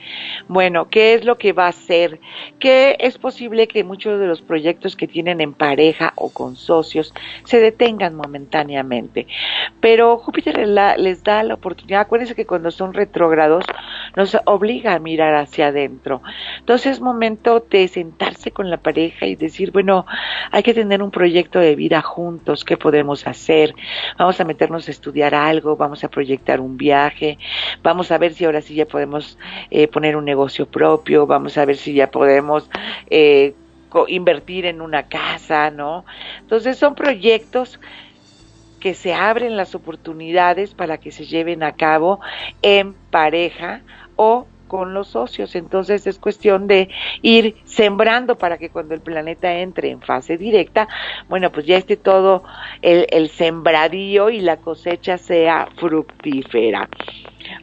[0.47, 2.19] Bueno, ¿qué es lo que va a hacer?
[2.59, 7.11] Que es posible que muchos de los proyectos que tienen en pareja o con socios
[7.43, 9.25] se detengan momentáneamente.
[9.79, 12.01] Pero Júpiter les da la oportunidad.
[12.01, 13.65] Acuérdense que cuando son retrógrados
[14.15, 16.21] nos obliga a mirar hacia adentro.
[16.59, 20.05] Entonces es momento de sentarse con la pareja y decir, bueno,
[20.51, 22.63] hay que tener un proyecto de vida juntos.
[22.63, 23.73] ¿Qué podemos hacer?
[24.19, 27.39] Vamos a meternos a estudiar algo vamos a proyectar un viaje,
[27.81, 29.39] vamos a ver si ahora sí ya podemos
[29.71, 32.69] eh, poner un negocio propio, vamos a ver si ya podemos
[33.09, 33.55] eh,
[34.07, 36.05] invertir en una casa, ¿no?
[36.41, 37.79] Entonces son proyectos
[38.79, 42.19] que se abren las oportunidades para que se lleven a cabo
[42.61, 43.81] en pareja
[44.15, 45.55] o con los socios.
[45.55, 46.87] Entonces es cuestión de
[47.21, 50.87] ir sembrando para que cuando el planeta entre en fase directa,
[51.27, 52.43] bueno, pues ya esté todo
[52.81, 56.87] el, el sembradío y la cosecha sea fructífera.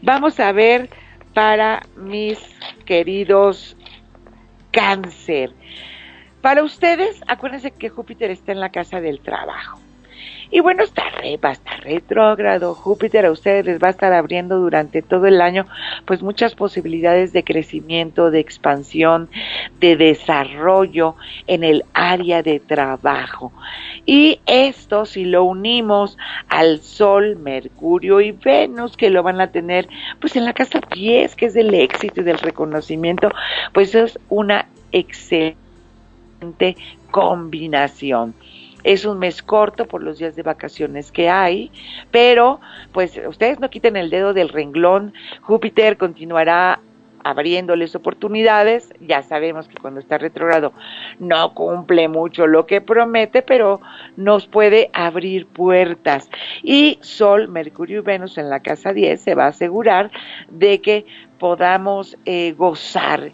[0.02, 0.90] Vamos a ver
[1.32, 2.38] para mis
[2.84, 3.76] queridos
[4.70, 5.52] cáncer.
[6.42, 9.85] Para ustedes, acuérdense que Júpiter está en la casa del trabajo.
[10.50, 12.74] Y bueno, está re, va a retrógrado.
[12.74, 15.66] Júpiter a ustedes les va a estar abriendo durante todo el año
[16.04, 19.28] pues muchas posibilidades de crecimiento, de expansión,
[19.80, 23.52] de desarrollo en el área de trabajo.
[24.04, 29.88] Y esto si lo unimos al Sol, Mercurio y Venus que lo van a tener
[30.20, 33.30] pues en la casa 10 que es del éxito y del reconocimiento,
[33.72, 35.56] pues es una excelente
[37.10, 38.34] combinación.
[38.86, 41.72] Es un mes corto por los días de vacaciones que hay,
[42.12, 42.60] pero
[42.92, 45.12] pues ustedes no quiten el dedo del renglón.
[45.42, 46.78] Júpiter continuará
[47.24, 48.94] abriéndoles oportunidades.
[49.00, 50.72] Ya sabemos que cuando está retrogrado
[51.18, 53.80] no cumple mucho lo que promete, pero
[54.16, 56.30] nos puede abrir puertas.
[56.62, 60.12] Y Sol, Mercurio y Venus en la casa 10 se va a asegurar
[60.48, 61.06] de que
[61.40, 63.32] podamos eh, gozar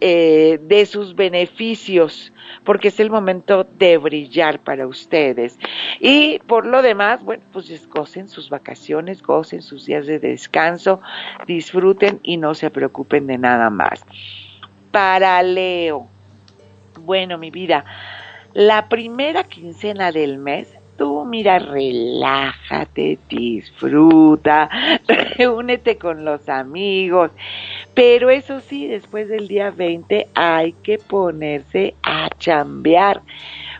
[0.00, 2.32] eh, de sus beneficios,
[2.64, 5.58] porque es el momento de brillar para ustedes.
[6.00, 11.00] Y por lo demás, bueno, pues gocen sus vacaciones, gocen sus días de descanso,
[11.46, 14.04] disfruten y no se preocupen de nada más.
[14.90, 16.08] Para Leo,
[17.00, 17.84] bueno, mi vida,
[18.54, 24.68] la primera quincena del mes tú, mira, relájate, disfruta,
[25.38, 27.30] reúnete con los amigos.
[27.94, 33.22] Pero eso sí, después del día 20 hay que ponerse a chambear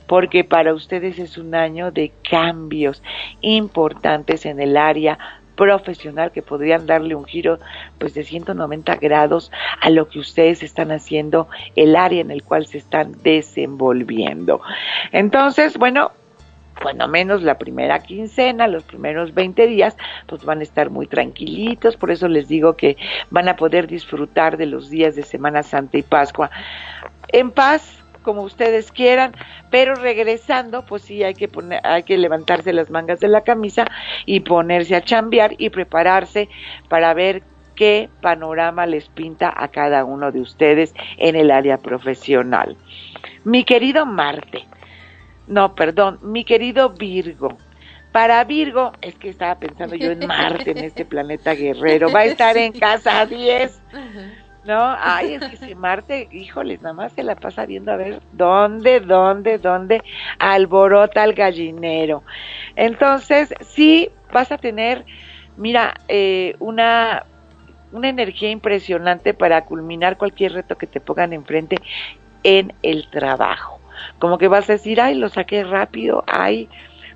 [0.07, 3.01] porque para ustedes es un año de cambios
[3.42, 5.18] importantes en el área
[5.55, 7.61] profesional que podrían darle un giro
[7.99, 12.66] pues de 190 grados a lo que ustedes están haciendo, el área en el cual
[12.66, 14.62] se están desenvolviendo.
[15.12, 16.12] Entonces, bueno,
[16.83, 21.97] cuando menos la primera quincena, los primeros 20 días, pues van a estar muy tranquilitos,
[21.97, 22.97] por eso les digo que
[23.31, 26.51] van a poder disfrutar de los días de Semana Santa y Pascua
[27.33, 29.33] en paz, como ustedes quieran,
[29.71, 33.87] pero regresando, pues sí hay que poner, hay que levantarse las mangas de la camisa
[34.27, 36.49] y ponerse a chambear y prepararse
[36.88, 37.43] para ver
[37.75, 42.77] qué panorama les pinta a cada uno de ustedes en el área profesional.
[43.45, 44.66] Mi querido Marte,
[45.51, 47.59] no, perdón, mi querido Virgo.
[48.13, 52.25] Para Virgo, es que estaba pensando yo en Marte, en este planeta guerrero, va a
[52.25, 53.83] estar en casa 10.
[54.65, 54.97] ¿no?
[54.99, 59.01] Ay, es que si Marte, híjoles, nada más se la pasa viendo a ver dónde,
[59.01, 60.03] dónde, dónde
[60.39, 62.23] alborota el gallinero.
[62.77, 65.05] Entonces, sí vas a tener,
[65.57, 67.27] mira, eh, una,
[67.91, 71.77] una energía impresionante para culminar cualquier reto que te pongan enfrente
[72.45, 73.80] en el trabajo.
[74.19, 76.69] Como que vas a decir, ay, lo saqué rápido, ay,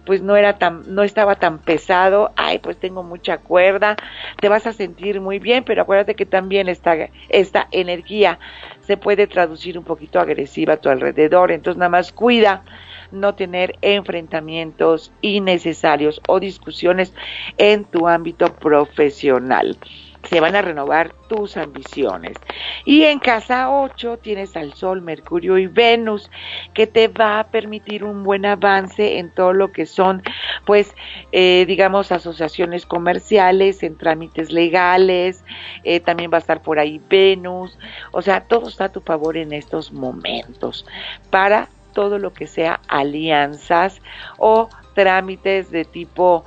[0.05, 3.97] pues no era tan, no estaba tan pesado, ay, pues tengo mucha cuerda,
[4.41, 6.95] te vas a sentir muy bien, pero acuérdate que también esta,
[7.29, 8.39] esta energía
[8.81, 12.65] se puede traducir un poquito agresiva a tu alrededor, entonces nada más cuida
[13.11, 17.15] no tener enfrentamientos innecesarios o discusiones
[17.57, 19.79] en tu ámbito profesional
[20.29, 22.37] se van a renovar tus ambiciones.
[22.85, 26.31] Y en casa 8 tienes al Sol, Mercurio y Venus,
[26.73, 30.23] que te va a permitir un buen avance en todo lo que son,
[30.65, 30.95] pues,
[31.33, 35.45] eh, digamos, asociaciones comerciales, en trámites legales,
[35.85, 37.79] eh, también va a estar por ahí Venus,
[38.13, 40.87] o sea, todo está a tu favor en estos momentos
[41.31, 44.01] para todo lo que sea alianzas
[44.39, 46.45] o trámites de tipo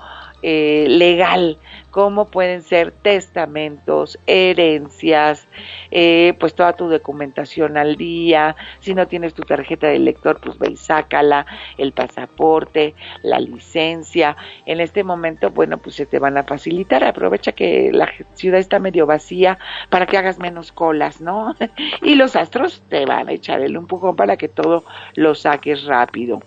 [0.49, 1.57] eh, legal,
[1.91, 5.45] como pueden ser testamentos, herencias,
[5.91, 10.57] eh, pues toda tu documentación al día, si no tienes tu tarjeta de lector, pues
[10.57, 11.45] ve y sácala,
[11.77, 17.51] el pasaporte, la licencia, en este momento, bueno, pues se te van a facilitar, aprovecha
[17.51, 21.57] que la ciudad está medio vacía para que hagas menos colas, ¿no?
[22.01, 26.41] y los astros te van a echar el empujón para que todo lo saques rápido.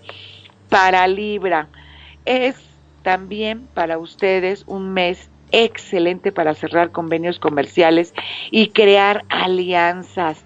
[0.70, 1.68] Para Libra,
[2.24, 2.69] es
[3.02, 8.14] también para ustedes un mes excelente para cerrar convenios comerciales
[8.50, 10.44] y crear alianzas.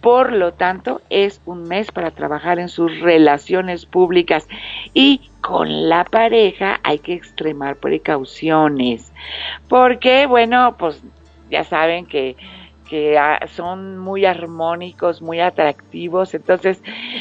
[0.00, 4.46] Por lo tanto, es un mes para trabajar en sus relaciones públicas
[4.94, 9.12] y con la pareja hay que extremar precauciones.
[9.68, 11.02] Porque, bueno, pues
[11.50, 12.36] ya saben que
[12.88, 13.18] que
[13.54, 16.80] son muy armónicos, muy atractivos, entonces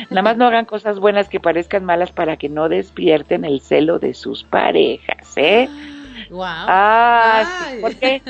[0.09, 3.99] nada más no hagan cosas buenas que parezcan malas para que no despierten el celo
[3.99, 5.67] de sus parejas, ¿eh?
[6.29, 6.45] Wow.
[6.45, 7.43] Ah,
[7.99, 8.21] sí,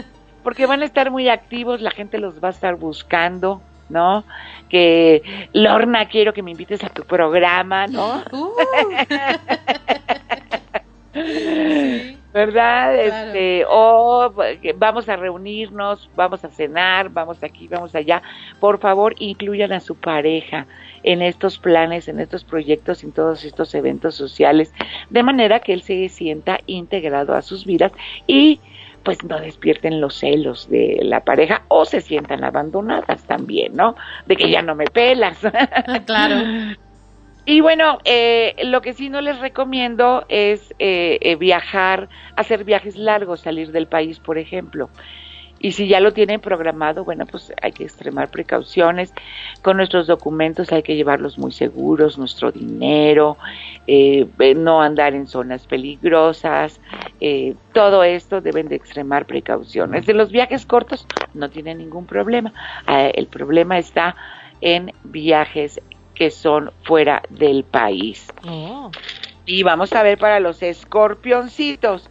[0.43, 4.23] porque van a estar muy activos, la gente los va a estar buscando, ¿no?
[4.69, 8.23] Que Lorna, quiero que me invites a tu programa, ¿no?
[8.31, 8.51] Uh.
[12.35, 12.93] ¿verdad?
[12.93, 14.29] Este, o
[14.75, 18.21] vamos a reunirnos, vamos a cenar, vamos aquí, vamos allá.
[18.59, 20.67] Por favor, incluyan a su pareja
[21.03, 24.73] en estos planes, en estos proyectos, en todos estos eventos sociales,
[25.09, 27.93] de manera que él se sienta integrado a sus vidas
[28.27, 28.59] y
[29.03, 33.95] pues no despierten los celos de la pareja o se sientan abandonadas también, ¿no?
[34.25, 35.37] De que ya no me pelas.
[36.05, 36.75] claro.
[37.45, 42.97] Y bueno, eh, lo que sí no les recomiendo es eh, eh, viajar, hacer viajes
[42.97, 44.89] largos, salir del país, por ejemplo.
[45.59, 49.13] Y si ya lo tienen programado, bueno, pues hay que extremar precauciones.
[49.61, 53.37] Con nuestros documentos hay que llevarlos muy seguros, nuestro dinero,
[53.87, 56.81] no andar en zonas peligrosas.
[57.73, 60.05] todo esto deben de extremar precauciones.
[60.05, 62.53] De los viajes cortos no tienen ningún problema.
[62.87, 64.15] el problema está
[64.61, 65.79] en viajes
[66.15, 68.25] que son fuera del país.
[68.47, 68.89] Oh.
[69.45, 72.09] Y vamos a ver para los escorpioncitos.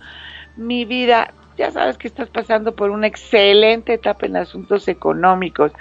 [0.57, 5.73] Mi vida, ya sabes que estás pasando por una excelente etapa en asuntos económicos,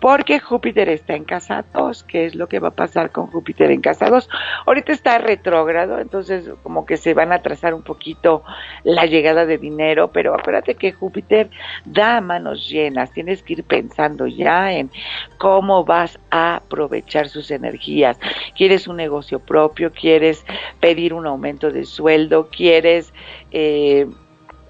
[0.00, 3.70] porque Júpiter está en casa 2, ¿qué es lo que va a pasar con Júpiter
[3.70, 4.28] en casa 2?
[4.66, 8.42] Ahorita está retrógrado, entonces como que se van a trazar un poquito
[8.82, 11.50] la llegada de dinero, pero acuérdate que Júpiter
[11.84, 14.90] da manos llenas, tienes que ir pensando ya en
[15.38, 18.18] cómo vas a aprovechar sus energías.
[18.56, 19.92] ¿Quieres un negocio propio?
[19.92, 20.44] ¿Quieres
[20.80, 22.48] pedir un aumento de sueldo?
[22.50, 23.12] ¿Quieres...
[23.50, 24.06] Eh,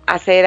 [0.07, 0.47] hacer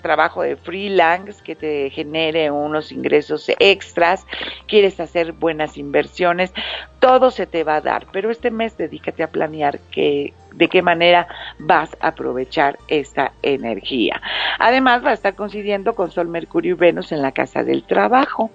[0.00, 4.26] trabajo de freelance que te genere unos ingresos extras,
[4.66, 6.52] quieres hacer buenas inversiones,
[6.98, 10.82] todo se te va a dar, pero este mes dedícate a planear qué, de qué
[10.82, 14.20] manera vas a aprovechar esta energía.
[14.58, 18.50] Además, va a estar coincidiendo con Sol, Mercurio y Venus en la casa del trabajo.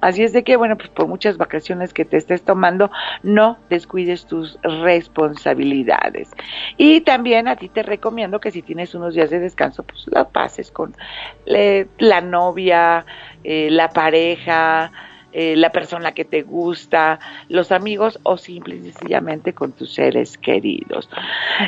[0.00, 2.90] Así es de que, bueno, pues por muchas vacaciones que te estés tomando,
[3.22, 6.30] no descuides tus responsabilidades.
[6.76, 10.28] Y también a ti te recomiendo que si tienes unos días de descanso, pues la
[10.28, 10.94] pases con
[11.46, 13.06] eh, la novia,
[13.42, 14.92] eh, la pareja,
[15.38, 17.20] eh, la persona que te gusta,
[17.50, 21.10] los amigos o simple y sencillamente con tus seres queridos.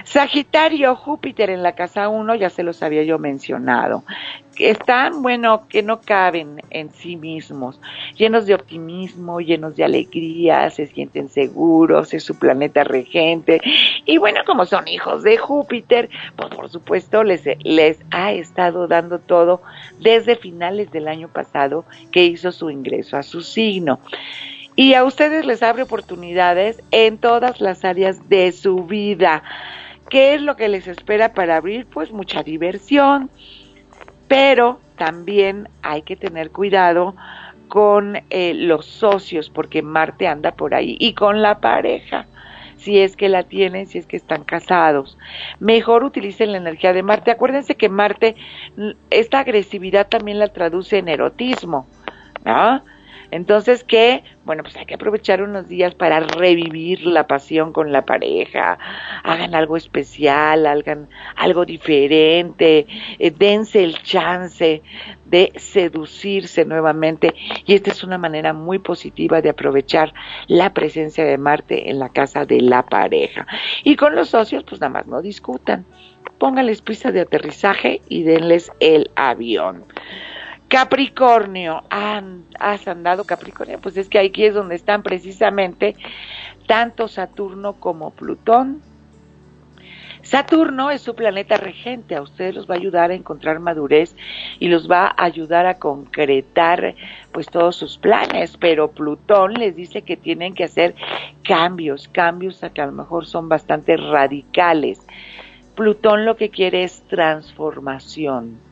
[0.05, 4.05] Sagitario, Júpiter en la casa 1, ya se los había yo mencionado
[4.59, 7.81] están, bueno, que no caben en sí mismos,
[8.17, 13.61] llenos de optimismo, llenos de alegría, se sienten seguros, es su planeta regente.
[14.05, 19.19] Y bueno, como son hijos de Júpiter, pues por supuesto les, les ha estado dando
[19.19, 19.63] todo
[20.01, 23.43] desde finales del año pasado que hizo su ingreso a su
[24.77, 29.43] Y a ustedes les abre oportunidades en todas las áreas de su vida.
[30.09, 31.87] ¿Qué es lo que les espera para abrir?
[31.87, 33.31] Pues mucha diversión,
[34.29, 37.17] pero también hay que tener cuidado
[37.67, 42.27] con eh, los socios, porque Marte anda por ahí, y con la pareja,
[42.77, 45.19] si es que la tienen, si es que están casados.
[45.59, 47.33] Mejor utilicen la energía de Marte.
[47.33, 48.37] Acuérdense que Marte,
[49.11, 51.87] esta agresividad también la traduce en erotismo,
[52.45, 52.83] ¿no?
[53.31, 54.25] Entonces, ¿qué?
[54.45, 58.79] Bueno, pues hay que aprovechar unos días para revivir la pasión con la pareja,
[59.23, 62.87] hagan algo especial, hagan algo diferente,
[63.19, 64.83] eh, dense el chance
[65.27, 67.35] de seducirse nuevamente
[67.67, 70.15] y esta es una manera muy positiva de aprovechar
[70.47, 73.47] la presencia de Marte en la casa de la pareja.
[73.85, 75.85] Y con los socios, pues nada más no discutan,
[76.39, 79.85] pónganles pista de aterrizaje y denles el avión.
[80.69, 85.97] Capricornio, has andado Capricornio, pues es que aquí es donde están precisamente
[86.67, 88.83] tanto Saturno como Plutón.
[90.21, 94.15] Saturno es su planeta regente, a ustedes los va a ayudar a encontrar madurez
[94.59, 96.95] y los va a ayudar a concretar
[97.33, 100.95] pues todos sus planes, pero Plutón les dice que tienen que hacer
[101.45, 105.01] cambios, cambios que a lo mejor son bastante radicales.
[105.75, 108.68] Plutón lo que quiere es transformación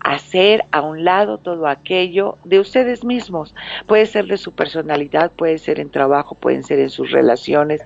[0.00, 3.54] hacer a un lado todo aquello de ustedes mismos.
[3.86, 7.82] Puede ser de su personalidad, puede ser en trabajo, pueden ser en sus relaciones,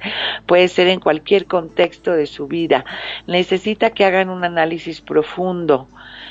[0.46, 2.85] puede ser en cualquier contexto de su vida.
[3.27, 5.88] Necesita que hagan un análisis profundo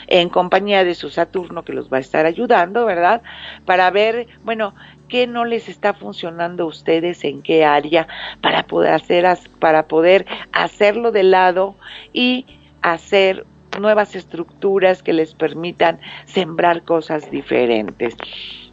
[0.08, 3.22] en compañía de su Saturno que los va a estar ayudando, ¿verdad?
[3.66, 4.74] Para ver, bueno,
[5.08, 8.08] qué no les está funcionando a ustedes, en qué área,
[8.42, 9.26] para poder hacer,
[9.60, 11.76] para poder hacerlo de lado
[12.14, 12.46] y
[12.82, 13.46] hacer
[13.80, 18.16] nuevas estructuras que les permitan sembrar cosas diferentes.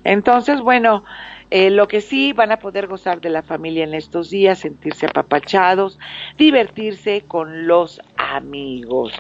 [0.05, 1.05] Entonces, bueno,
[1.51, 5.07] eh, lo que sí van a poder gozar de la familia en estos días, sentirse
[5.07, 5.99] apapachados,
[6.39, 9.13] divertirse con los amigos.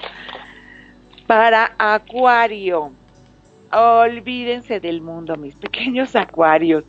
[1.26, 2.92] Para Acuario,
[3.72, 6.84] olvídense del mundo, mis pequeños acuarios,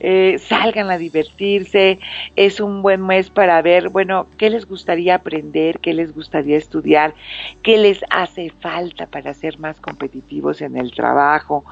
[0.00, 1.98] eh, salgan a divertirse,
[2.36, 7.14] es un buen mes para ver, bueno, qué les gustaría aprender, qué les gustaría estudiar,
[7.62, 11.64] qué les hace falta para ser más competitivos en el trabajo,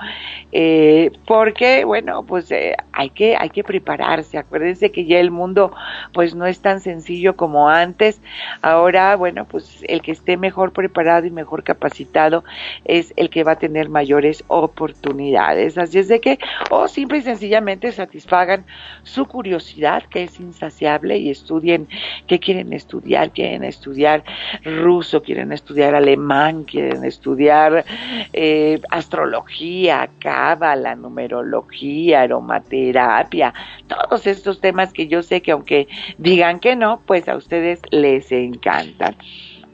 [0.53, 5.73] eh, porque, bueno, pues eh, hay que hay que prepararse, acuérdense que ya el mundo
[6.13, 8.21] pues no es tan sencillo como antes,
[8.63, 12.45] ahora, bueno, pues el que esté mejor preparado y mejor capacitado
[12.85, 15.79] es el que va a tener mayores oportunidades.
[15.79, 16.39] Así es de que,
[16.71, 18.67] o simple y sencillamente satisfagan
[19.05, 21.89] su curiosidad, que es insaciable, y estudien
[22.27, 23.31] qué quieren estudiar.
[23.31, 24.25] Quieren estudiar
[24.65, 27.85] ruso, quieren estudiar alemán, quieren estudiar
[28.33, 33.55] eh, astrología, cábala, numerología, aromaterapia,
[33.87, 35.87] todos estos temas que yo sé que aunque
[36.19, 39.17] digan que no, pues a ustedes les encantan.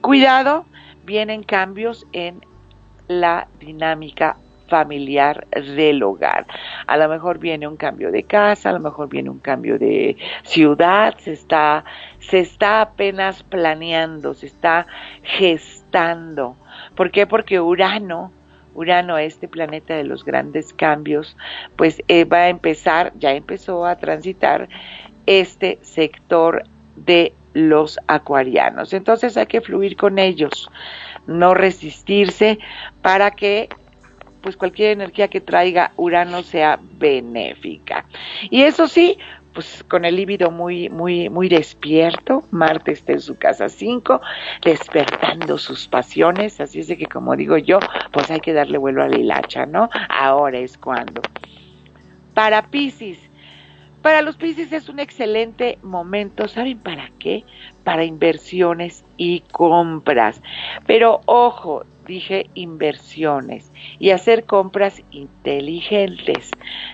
[0.02, 0.66] Cuidado,
[1.04, 2.44] vienen cambios en
[3.08, 4.36] la dinámica
[4.68, 6.46] familiar del hogar.
[6.86, 10.16] A lo mejor viene un cambio de casa, a lo mejor viene un cambio de
[10.42, 11.84] ciudad, se está,
[12.18, 14.86] se está apenas planeando, se está
[15.22, 16.56] gestando.
[16.94, 17.26] ¿Por qué?
[17.26, 18.32] Porque Urano,
[18.74, 21.36] Urano, este planeta de los grandes cambios,
[21.76, 24.68] pues eh, va a empezar, ya empezó a transitar
[25.26, 28.92] este sector de los acuarianos.
[28.92, 30.70] Entonces hay que fluir con ellos,
[31.26, 32.58] no resistirse
[33.00, 33.68] para que
[34.46, 38.04] pues cualquier energía que traiga Urano sea benéfica.
[38.48, 39.18] Y eso sí,
[39.52, 44.20] pues con el líbido muy, muy, muy despierto, Marte está en su casa 5,
[44.64, 47.80] despertando sus pasiones, así es de que como digo yo,
[48.12, 49.88] pues hay que darle vuelo a la hilacha, ¿no?
[50.08, 51.22] Ahora es cuando.
[52.32, 53.18] Para Pisces,
[54.00, 57.42] para los Pisces es un excelente momento, ¿saben para qué?
[57.82, 60.40] Para inversiones y compras.
[60.86, 66.50] Pero ojo, dije inversiones y hacer compras inteligentes.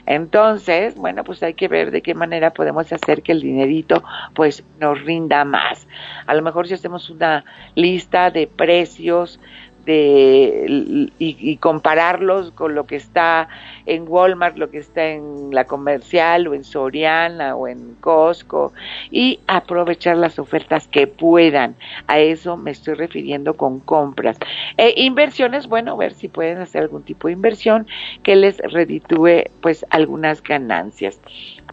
[0.06, 4.02] Entonces, bueno, pues hay que ver de qué manera podemos hacer que el dinerito
[4.34, 5.86] pues nos rinda más.
[6.26, 7.44] A lo mejor si hacemos una
[7.74, 9.38] lista de precios
[9.84, 13.48] de y, compararlos con lo que está
[13.86, 18.72] en Walmart, lo que está en la comercial o en Soriana o en Costco
[19.10, 21.74] y aprovechar las ofertas que puedan.
[22.06, 24.38] A eso me estoy refiriendo con compras.
[24.76, 27.86] E inversiones, bueno, ver si pueden hacer algún tipo de inversión
[28.22, 31.20] que les reditúe pues algunas ganancias.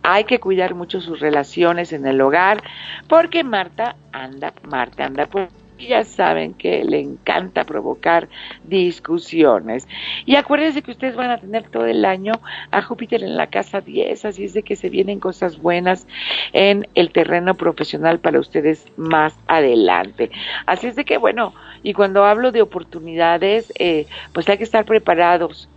[0.01, 2.63] Hay que cuidar mucho sus relaciones en el hogar
[3.07, 5.49] porque Marta anda, Marta anda por
[5.87, 8.27] ya saben que le encanta provocar
[8.63, 9.87] discusiones.
[10.25, 12.33] Y acuérdense que ustedes van a tener todo el año
[12.71, 16.07] a Júpiter en la casa 10, así es de que se vienen cosas buenas
[16.53, 20.31] en el terreno profesional para ustedes más adelante.
[20.65, 21.53] Así es de que, bueno,
[21.83, 25.69] y cuando hablo de oportunidades, eh, pues hay que estar preparados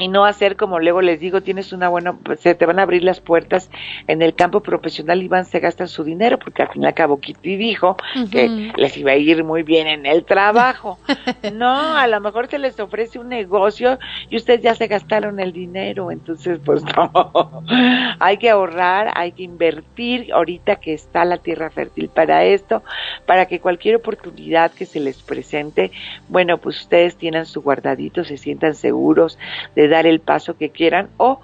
[0.00, 2.82] y no hacer como luego les digo, tienes una buena, pues, se te van a
[2.82, 3.70] abrir las puertas
[4.06, 6.94] en el campo profesional y van, se gastan su dinero, porque al fin y al
[6.94, 7.96] cabo Kitty dijo
[8.30, 10.98] que les iba a ir muy bien en el trabajo.
[11.52, 13.98] no, a lo mejor se les ofrece un negocio
[14.30, 17.62] y ustedes ya se gastaron el dinero, entonces pues no,
[18.18, 22.82] hay que ahorrar, hay que invertir ahorita que está la tierra fértil para esto,
[23.26, 25.90] para que cualquier oportunidad que se les presente,
[26.28, 29.38] bueno, pues ustedes tienen su guardadito, se sientan seguros
[29.74, 31.40] de dar el paso que quieran o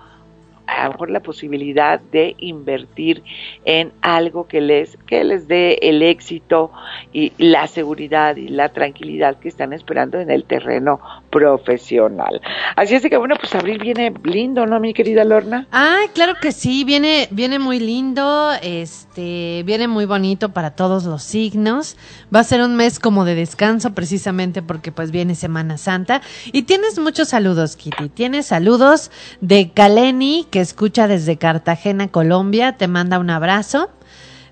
[0.67, 3.23] a lo mejor la posibilidad de invertir
[3.65, 6.73] en algo que les, que les dé el éxito
[7.13, 11.01] y la seguridad y la tranquilidad que están esperando en el terreno
[11.37, 12.41] profesional.
[12.77, 15.67] Así es que bueno, pues abril viene lindo, ¿no, mi querida Lorna?
[15.71, 21.23] Ah, claro que sí, viene, viene muy lindo, este, viene muy bonito para todos los
[21.23, 21.99] signos.
[22.35, 26.23] Va a ser un mes como de descanso precisamente porque pues viene Semana Santa.
[26.53, 28.09] Y tienes muchos saludos, Kitty.
[28.09, 29.11] Tienes saludos
[29.43, 33.91] de Kaleni, que escucha desde Cartagena, Colombia, te manda un abrazo.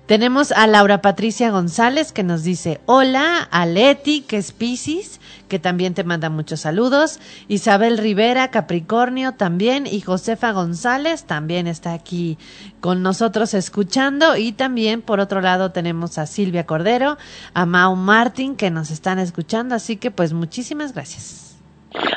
[0.05, 5.57] Tenemos a Laura Patricia González que nos dice hola, a Leti, que es Piscis, que
[5.57, 12.37] también te manda muchos saludos, Isabel Rivera, Capricornio también, y Josefa González también está aquí
[12.81, 17.17] con nosotros escuchando, y también por otro lado tenemos a Silvia Cordero,
[17.55, 21.44] a Mau Martín que nos están escuchando, así que pues muchísimas gracias.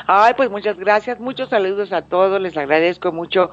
[0.07, 3.51] Ay, pues muchas gracias, muchos saludos a todos, les agradezco mucho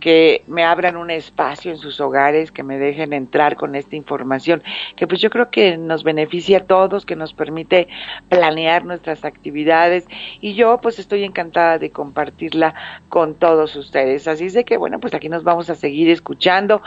[0.00, 4.62] que me abran un espacio en sus hogares, que me dejen entrar con esta información,
[4.96, 7.88] que pues yo creo que nos beneficia a todos, que nos permite
[8.28, 10.06] planear nuestras actividades
[10.40, 12.74] y yo pues estoy encantada de compartirla
[13.08, 14.26] con todos ustedes.
[14.26, 16.82] Así es de que bueno, pues aquí nos vamos a seguir escuchando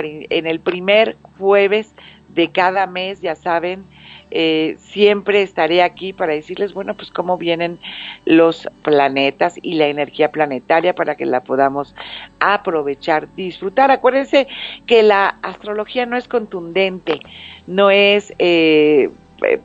[0.00, 1.94] en el primer jueves
[2.36, 3.84] de cada mes, ya saben,
[4.30, 7.80] eh, siempre estaré aquí para decirles, bueno, pues cómo vienen
[8.26, 11.94] los planetas y la energía planetaria para que la podamos
[12.38, 13.90] aprovechar, disfrutar.
[13.90, 14.46] Acuérdense
[14.86, 17.20] que la astrología no es contundente,
[17.66, 19.10] no es eh,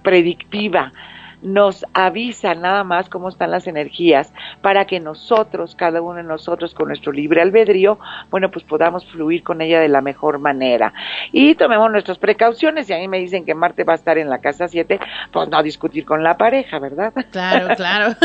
[0.02, 0.94] predictiva
[1.42, 6.74] nos avisa nada más cómo están las energías para que nosotros, cada uno de nosotros
[6.74, 10.94] con nuestro libre albedrío, bueno, pues podamos fluir con ella de la mejor manera.
[11.32, 12.90] Y tomemos nuestras precauciones.
[12.90, 15.00] Y a mí me dicen que Marte va a estar en la casa 7,
[15.32, 17.14] pues no discutir con la pareja, ¿verdad?
[17.32, 18.16] Claro, claro.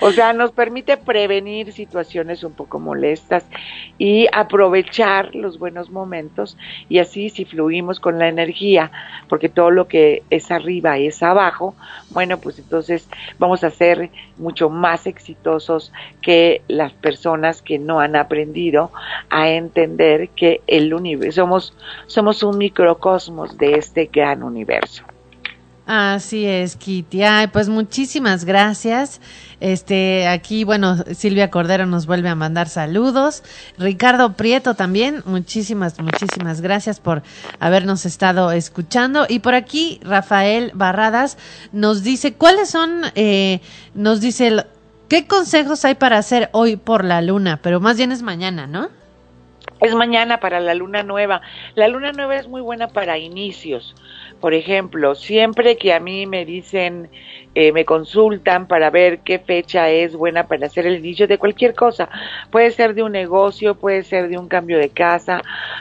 [0.00, 3.46] o sea, nos permite prevenir situaciones un poco molestas
[3.98, 6.56] y aprovechar los buenos momentos
[6.88, 8.90] y así si fluimos con la energía,
[9.28, 11.74] porque todo lo que es arriba es abajo,
[12.14, 13.08] bueno, pues entonces
[13.38, 15.92] vamos a ser mucho más exitosos
[16.22, 18.92] que las personas que no han aprendido
[19.28, 21.74] a entender que el universo, somos,
[22.06, 25.04] somos un microcosmos de este gran universo.
[25.86, 27.24] Así es, Kitty.
[27.24, 29.20] Ay, pues muchísimas gracias.
[29.60, 33.42] Este, aquí, bueno, Silvia Cordero nos vuelve a mandar saludos.
[33.76, 37.22] Ricardo Prieto también, muchísimas, muchísimas gracias por
[37.60, 39.26] habernos estado escuchando.
[39.28, 41.36] Y por aquí, Rafael Barradas
[41.72, 43.60] nos dice, ¿cuáles son, eh,
[43.92, 44.64] nos dice,
[45.10, 47.60] qué consejos hay para hacer hoy por la luna?
[47.62, 48.88] Pero más bien es mañana, ¿no?
[49.80, 51.42] Es mañana para la luna nueva.
[51.74, 53.94] La luna nueva es muy buena para inicios
[54.44, 57.08] por ejemplo, siempre que a mí me dicen,
[57.54, 61.74] eh, me consultan para ver qué fecha es buena para hacer el inicio de cualquier
[61.74, 62.10] cosa,
[62.50, 65.40] puede ser de un negocio, puede ser de un cambio de casa,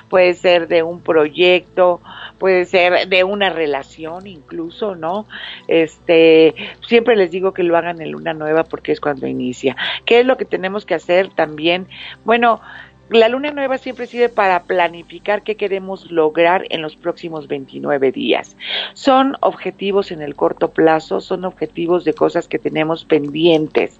[0.09, 1.99] puede ser de un proyecto,
[2.39, 5.25] puede ser de una relación incluso, ¿no?
[5.67, 6.55] Este,
[6.87, 9.75] siempre les digo que lo hagan en luna nueva porque es cuando inicia.
[10.05, 11.89] ¿Qué es lo que tenemos que hacer también?
[12.23, 12.61] Bueno,
[13.09, 18.55] la luna nueva siempre sirve para planificar qué queremos lograr en los próximos 29 días.
[18.93, 23.99] Son objetivos en el corto plazo, son objetivos de cosas que tenemos pendientes.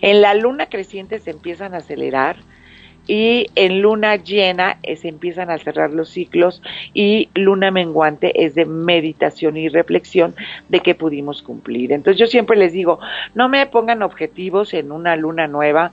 [0.00, 2.36] En la luna creciente se empiezan a acelerar
[3.06, 6.62] y en luna llena eh, se empiezan a cerrar los ciclos
[6.94, 10.34] y luna menguante es de meditación y reflexión
[10.68, 11.92] de qué pudimos cumplir.
[11.92, 13.00] Entonces yo siempre les digo,
[13.34, 15.92] no me pongan objetivos en una luna nueva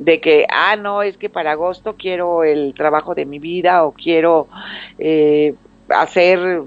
[0.00, 3.92] de que, ah, no, es que para agosto quiero el trabajo de mi vida o
[3.92, 4.48] quiero
[4.98, 5.54] eh,
[5.90, 6.62] hacer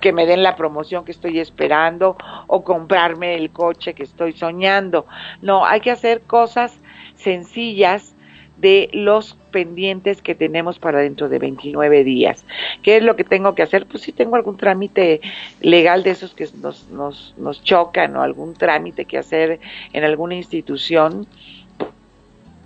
[0.00, 2.16] que me den la promoción que estoy esperando
[2.48, 5.06] o comprarme el coche que estoy soñando.
[5.40, 6.76] No, hay que hacer cosas
[7.14, 8.16] sencillas
[8.58, 12.44] de los pendientes que tenemos para dentro de 29 días.
[12.82, 13.86] ¿Qué es lo que tengo que hacer?
[13.86, 15.20] Pues si tengo algún trámite
[15.60, 19.60] legal de esos que nos, nos, nos chocan o algún trámite que hacer
[19.92, 21.28] en alguna institución,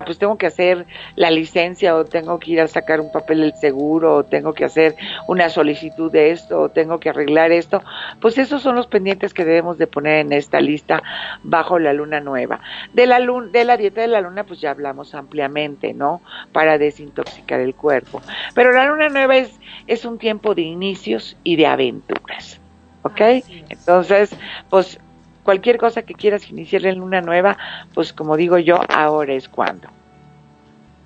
[0.05, 0.87] pues tengo que hacer
[1.17, 4.65] la licencia o tengo que ir a sacar un papel del seguro o tengo que
[4.65, 4.97] hacer
[5.29, 7.83] una solicitud de esto o tengo que arreglar esto,
[8.21, 11.03] pues esos son los pendientes que debemos de poner en esta lista
[11.43, 12.61] bajo la luna nueva.
[12.95, 16.23] De la de la dieta de la luna pues ya hablamos ampliamente, ¿no?
[16.53, 18.23] Para desintoxicar el cuerpo.
[18.55, 22.61] Pero la luna nueva es es un tiempo de inicios y de aventuras.
[23.03, 23.21] ¿Ok?
[23.69, 24.31] Entonces,
[24.69, 24.99] pues
[25.43, 27.57] cualquier cosa que quieras iniciar en luna nueva,
[27.95, 29.89] pues como digo yo, ahora es cuando.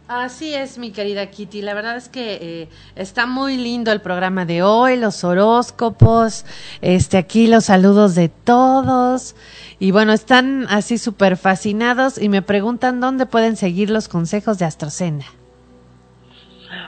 [0.07, 1.63] Así es, mi querida Kitty.
[1.63, 6.45] La verdad es que eh, está muy lindo el programa de hoy, los horóscopos,
[6.83, 9.35] este aquí los saludos de todos.
[9.79, 14.67] Y bueno, están así súper fascinados y me preguntan dónde pueden seguir los consejos de
[14.67, 15.25] Astrocena.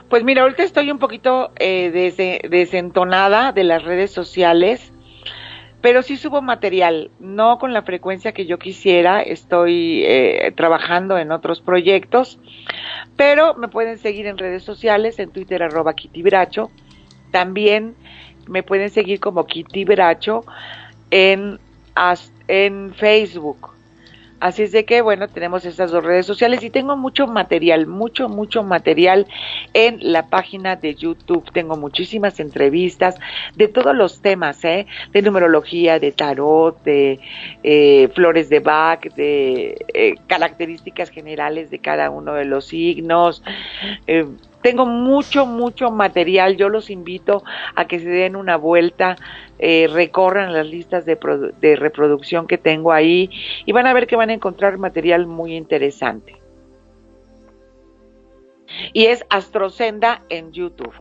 [0.09, 4.93] Pues mira, ahorita estoy un poquito eh, desentonada de las redes sociales
[5.87, 11.31] pero sí subo material, no con la frecuencia que yo quisiera, estoy eh, trabajando en
[11.31, 12.39] otros proyectos,
[13.15, 16.25] pero me pueden seguir en redes sociales, en Twitter arroba Kitty
[17.31, 17.95] también
[18.49, 19.85] me pueden seguir como Kitty
[21.09, 21.57] en,
[22.49, 23.76] en Facebook
[24.39, 28.29] Así es de que, bueno, tenemos estas dos redes sociales y tengo mucho material, mucho,
[28.29, 29.25] mucho material
[29.73, 31.51] en la página de YouTube.
[31.51, 33.15] Tengo muchísimas entrevistas
[33.55, 34.85] de todos los temas, ¿eh?
[35.11, 37.19] De numerología, de tarot, de
[37.63, 43.41] eh, flores de Bach, de eh, características generales de cada uno de los signos.
[44.61, 46.57] Tengo mucho, mucho material.
[46.57, 47.43] Yo los invito
[47.75, 49.15] a que se den una vuelta,
[49.59, 51.17] eh, recorran las listas de,
[51.59, 53.29] de reproducción que tengo ahí
[53.65, 56.41] y van a ver que van a encontrar material muy interesante.
[58.93, 60.93] Y es Astrocenda en YouTube.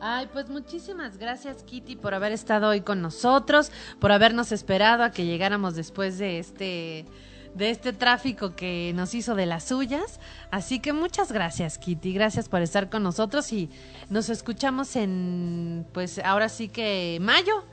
[0.00, 5.10] Ay, pues muchísimas gracias Kitty por haber estado hoy con nosotros, por habernos esperado a
[5.10, 7.04] que llegáramos después de este
[7.58, 10.20] de este tráfico que nos hizo de las suyas.
[10.50, 12.12] Así que muchas gracias, Kitty.
[12.14, 13.68] Gracias por estar con nosotros y
[14.08, 17.64] nos escuchamos en, pues ahora sí que mayo.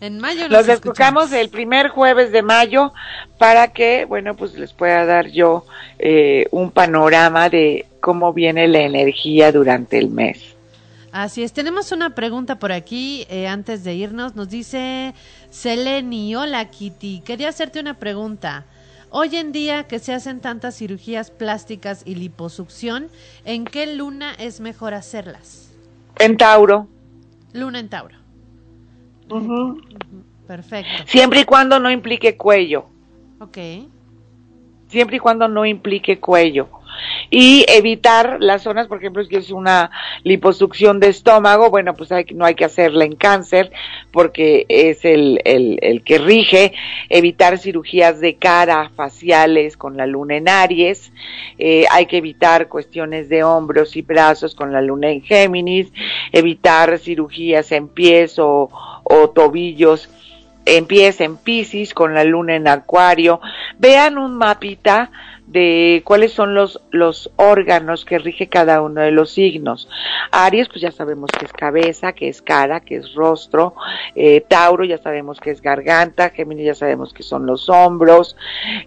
[0.00, 2.92] En mayo nos Los escuchamos el primer jueves de mayo
[3.38, 5.64] para que, bueno, pues les pueda dar yo
[5.98, 10.54] eh, un panorama de cómo viene la energía durante el mes.
[11.12, 14.34] Así es, tenemos una pregunta por aquí eh, antes de irnos.
[14.34, 15.14] Nos dice
[15.48, 18.64] Seleni, hola Kitty, quería hacerte una pregunta.
[19.16, 23.10] Hoy en día que se hacen tantas cirugías plásticas y liposucción,
[23.44, 25.72] ¿en qué luna es mejor hacerlas?
[26.18, 26.88] En Tauro.
[27.52, 28.16] Luna en Tauro.
[30.48, 31.04] Perfecto.
[31.06, 32.86] Siempre y cuando no implique cuello.
[33.38, 33.56] Ok.
[34.88, 36.68] Siempre y cuando no implique cuello
[37.30, 39.90] y evitar las zonas, por ejemplo, si es una
[40.22, 43.72] liposucción de estómago, bueno, pues no hay que hacerla en cáncer
[44.10, 46.72] porque es el, el, que rige,
[47.08, 51.12] evitar cirugías de cara, faciales con la luna en Aries,
[51.58, 55.92] eh, hay que evitar cuestiones de hombros y brazos con la luna en Géminis,
[56.32, 58.70] evitar cirugías en pies o,
[59.04, 60.08] o tobillos
[60.66, 63.40] en pies en Pisces con la luna en Acuario.
[63.78, 65.10] Vean un mapita
[65.54, 69.88] de cuáles son los, los órganos que rige cada uno de los signos.
[70.32, 73.76] Aries, pues ya sabemos que es cabeza, que es cara, que es rostro.
[74.16, 76.30] Eh, Tauro, ya sabemos que es garganta.
[76.30, 78.36] Géminis, ya sabemos que son los hombros.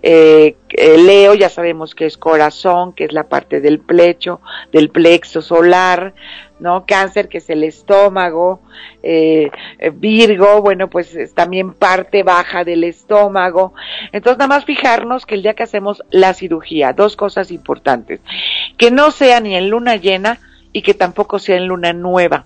[0.04, 4.42] Eh, eh, Leo, ya sabemos que es corazón, que es la parte del plecho,
[4.74, 6.14] del plexo solar.
[6.60, 6.86] ¿No?
[6.86, 8.62] Cáncer, que es el estómago,
[9.04, 13.74] eh, eh, Virgo, bueno, pues es también parte baja del estómago.
[14.12, 18.20] Entonces, nada más fijarnos que el día que hacemos la cirugía, dos cosas importantes,
[18.78, 20.40] que no sea ni en luna llena
[20.74, 22.46] y que tampoco sea en luna nueva,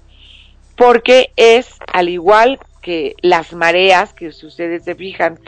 [0.75, 5.39] porque es al igual que las mareas, que si ustedes se fijan,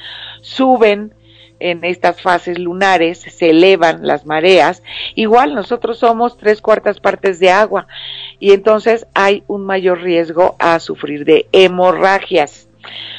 [0.41, 1.13] suben
[1.59, 4.83] en estas fases lunares, se elevan las mareas.
[5.15, 7.87] Igual nosotros somos tres cuartas partes de agua
[8.43, 12.67] y entonces hay un mayor riesgo a sufrir de hemorragias.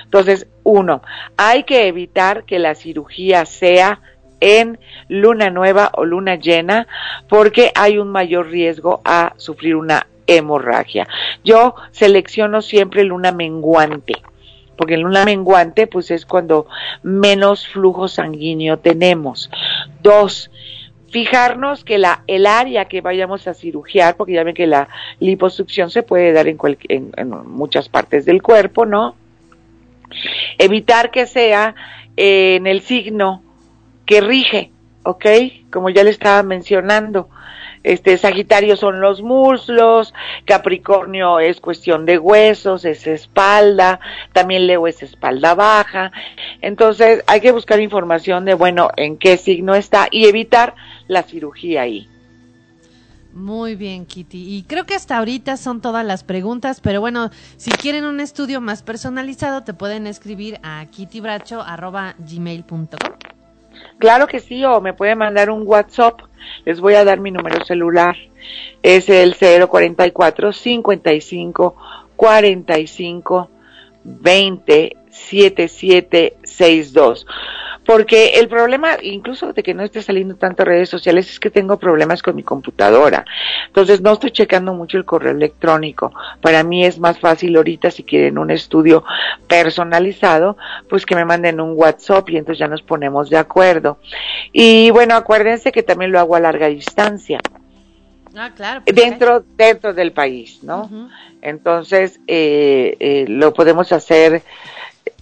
[0.05, 1.01] Entonces, uno,
[1.39, 4.03] hay que evitar que la cirugía sea
[4.41, 6.87] en luna nueva o luna llena
[7.27, 11.09] porque hay un mayor riesgo a sufrir una hemorragia.
[11.43, 14.17] Yo selecciono siempre luna menguante
[14.77, 16.67] porque en luna menguante pues es cuando
[17.03, 19.49] menos flujo sanguíneo tenemos.
[20.03, 20.51] Dos,
[21.15, 24.89] fijarnos que la, el área que vayamos a cirugiar, porque ya ven que la
[25.21, 26.59] liposucción se puede dar en,
[26.89, 29.15] en, muchas partes del cuerpo, ¿no?
[30.59, 31.77] Evitar que sea
[32.17, 33.45] en el signo
[34.07, 34.73] que rige,
[35.05, 35.25] ¿ok?
[35.71, 37.29] Como ya le estaba mencionando.
[37.85, 40.15] Este, Sagitario son los muslos,
[40.47, 44.01] Capricornio es cuestión de huesos, es espalda,
[44.33, 46.11] también Leo es espalda baja.
[46.61, 50.75] Entonces hay que buscar información de, bueno, en qué signo está y evitar
[51.09, 52.09] la cirugía ahí.
[53.35, 54.57] Muy bien, Kitty.
[54.57, 58.61] Y creo que hasta ahorita son todas las preguntas, pero bueno, si quieren un estudio
[58.61, 62.87] más personalizado, te pueden escribir a kittybracho.gmail.com.
[63.99, 66.21] Claro que sí, o me pueden mandar un WhatsApp.
[66.65, 68.15] Les voy a dar mi número celular.
[68.83, 71.77] Es el 044 55
[72.15, 73.51] 45
[74.05, 77.27] 20 7762
[77.85, 81.79] porque el problema, incluso de que no esté saliendo tanto redes sociales, es que tengo
[81.79, 83.25] problemas con mi computadora.
[83.67, 86.13] Entonces no estoy checando mucho el correo electrónico.
[86.41, 89.05] Para mí es más fácil ahorita si quieren un estudio
[89.47, 90.57] personalizado,
[90.89, 93.99] pues que me manden un WhatsApp y entonces ya nos ponemos de acuerdo.
[94.53, 97.41] Y bueno, acuérdense que también lo hago a larga distancia.
[98.37, 98.83] Ah, claro.
[98.87, 101.11] Dentro, dentro del país, ¿no?
[101.41, 104.43] Entonces, eh, eh, lo podemos hacer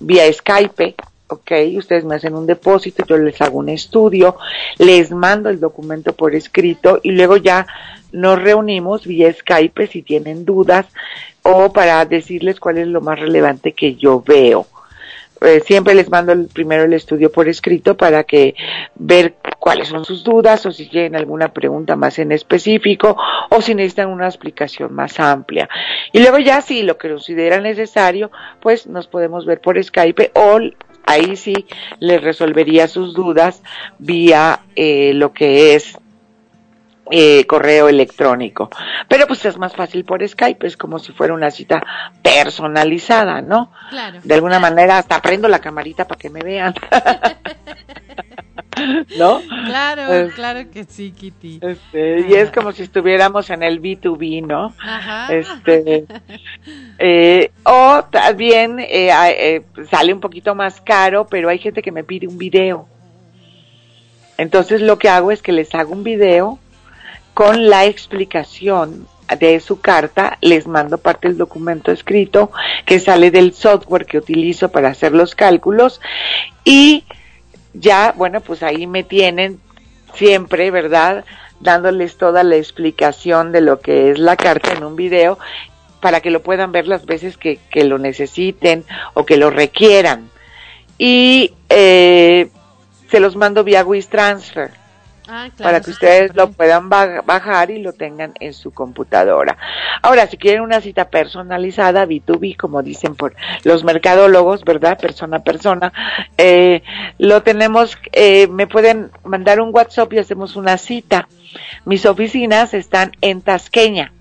[0.00, 0.94] vía Skype,
[1.32, 4.36] ok, ustedes me hacen un depósito, yo les hago un estudio,
[4.78, 7.66] les mando el documento por escrito y luego ya
[8.12, 10.86] nos reunimos vía Skype si tienen dudas
[11.42, 14.66] o para decirles cuál es lo más relevante que yo veo.
[15.44, 18.54] Eh, siempre les mando primero el estudio por escrito para que
[18.94, 23.16] ver cuáles son sus dudas o si tienen alguna pregunta más en específico
[23.50, 25.68] o si necesitan una explicación más amplia.
[26.12, 28.30] Y luego ya si lo que consideran necesario,
[28.60, 30.60] pues nos podemos ver por Skype o
[31.04, 31.66] ahí sí
[32.00, 33.62] les resolvería sus dudas
[33.98, 35.98] vía eh, lo que es
[37.10, 38.70] eh, correo electrónico.
[39.08, 41.82] Pero pues es más fácil por Skype, es como si fuera una cita
[42.22, 43.72] personalizada, ¿no?
[43.90, 44.20] Claro.
[44.22, 46.74] De alguna manera hasta prendo la camarita para que me vean.
[49.18, 49.42] ¿No?
[49.66, 51.60] Claro, claro que sí, Kitty.
[51.62, 54.74] Este, y es como si estuviéramos en el B2B, ¿no?
[54.80, 55.32] Ajá.
[55.32, 56.06] Este,
[56.98, 62.04] eh, o también eh, eh, sale un poquito más caro, pero hay gente que me
[62.04, 62.88] pide un video.
[64.38, 66.58] Entonces lo que hago es que les hago un video
[67.34, 69.06] con la explicación
[69.38, 72.50] de su carta, les mando parte del documento escrito
[72.84, 76.00] que sale del software que utilizo para hacer los cálculos
[76.64, 77.04] y
[77.74, 79.60] ya, bueno, pues ahí me tienen
[80.14, 81.24] siempre, ¿verdad?
[81.60, 85.38] Dándoles toda la explicación de lo que es la carta en un video
[86.00, 90.28] para que lo puedan ver las veces que, que lo necesiten o que lo requieran.
[90.98, 92.50] Y eh,
[93.10, 94.81] se los mando vía WISTransfer.
[95.28, 99.56] Ah, para que ustedes lo puedan bajar y lo tengan en su computadora.
[100.02, 104.98] Ahora, si quieren una cita personalizada, B2B, como dicen por los mercadólogos, ¿verdad?
[104.98, 105.92] Persona a persona,
[106.36, 106.82] eh,
[107.18, 111.28] lo tenemos, eh, me pueden mandar un WhatsApp y hacemos una cita.
[111.84, 114.12] Mis oficinas están en Tasqueña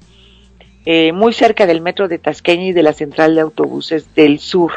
[0.86, 4.72] eh, muy cerca del metro de Tasqueña y de la central de autobuses del sur.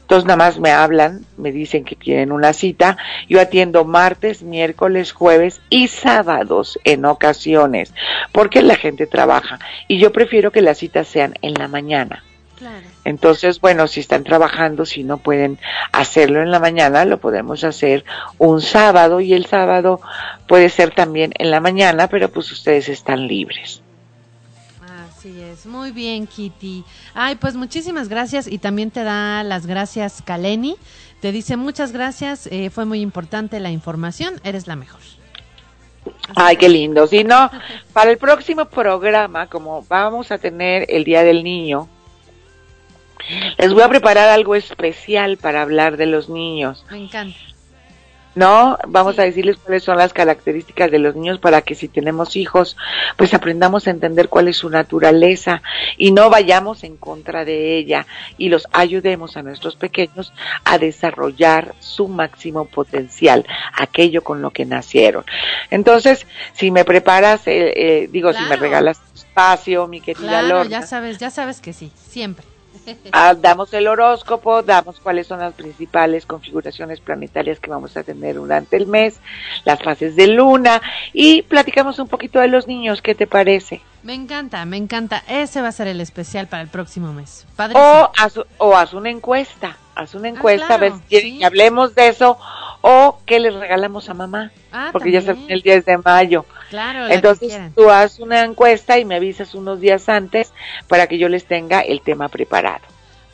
[0.00, 2.96] Entonces nada más me hablan, me dicen que quieren una cita.
[3.28, 7.92] Yo atiendo martes, miércoles, jueves y sábados en ocasiones,
[8.32, 9.58] porque la gente trabaja
[9.88, 12.22] y yo prefiero que las citas sean en la mañana.
[13.04, 15.58] Entonces, bueno, si están trabajando, si no pueden
[15.92, 18.04] hacerlo en la mañana, lo podemos hacer
[18.38, 20.00] un sábado y el sábado
[20.48, 23.82] puede ser también en la mañana, pero pues ustedes están libres.
[25.66, 26.84] Muy bien Kitty.
[27.14, 30.76] Ay, pues muchísimas gracias y también te da las gracias Kaleni.
[31.20, 35.00] Te dice muchas gracias, eh, fue muy importante la información, eres la mejor.
[36.34, 37.06] Ay, qué lindo.
[37.06, 37.50] Si no,
[37.92, 41.88] para el próximo programa, como vamos a tener el Día del Niño,
[43.58, 46.84] les voy a preparar algo especial para hablar de los niños.
[46.90, 47.36] Me encanta.
[48.36, 48.78] ¿No?
[48.86, 52.76] Vamos a decirles cuáles son las características de los niños para que si tenemos hijos,
[53.16, 55.62] pues aprendamos a entender cuál es su naturaleza
[55.96, 58.06] y no vayamos en contra de ella
[58.36, 60.34] y los ayudemos a nuestros pequeños
[60.64, 65.24] a desarrollar su máximo potencial, aquello con lo que nacieron.
[65.70, 70.82] Entonces, si me preparas, eh, eh, digo, si me regalas espacio, mi querida claro, ya
[70.82, 72.44] sabes, ya sabes que sí, siempre.
[73.12, 78.36] Ah, damos el horóscopo, damos cuáles son las principales configuraciones planetarias que vamos a tener
[78.36, 79.20] durante el mes,
[79.64, 80.82] las fases de luna
[81.12, 83.80] y platicamos un poquito de los niños, ¿qué te parece?
[84.02, 85.24] Me encanta, me encanta.
[85.28, 87.44] Ese va a ser el especial para el próximo mes.
[87.74, 92.08] O haz, o haz una encuesta, haz una ah, encuesta, a ver si hablemos de
[92.08, 92.38] eso
[92.88, 96.46] o qué les regalamos a mamá, ah, porque ya se el 10 de mayo.
[96.70, 100.52] Claro, Entonces tú haz una encuesta y me avisas unos días antes
[100.86, 102.84] para que yo les tenga el tema preparado.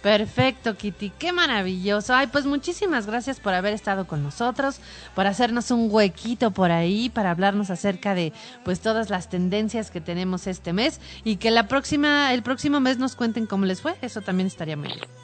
[0.00, 2.14] Perfecto, Kitty, qué maravilloso.
[2.14, 4.80] Ay, pues muchísimas gracias por haber estado con nosotros,
[5.14, 8.32] por hacernos un huequito por ahí para hablarnos acerca de
[8.64, 12.96] pues todas las tendencias que tenemos este mes y que la próxima el próximo mes
[12.96, 13.94] nos cuenten cómo les fue.
[14.00, 15.22] Eso también estaría muy bien.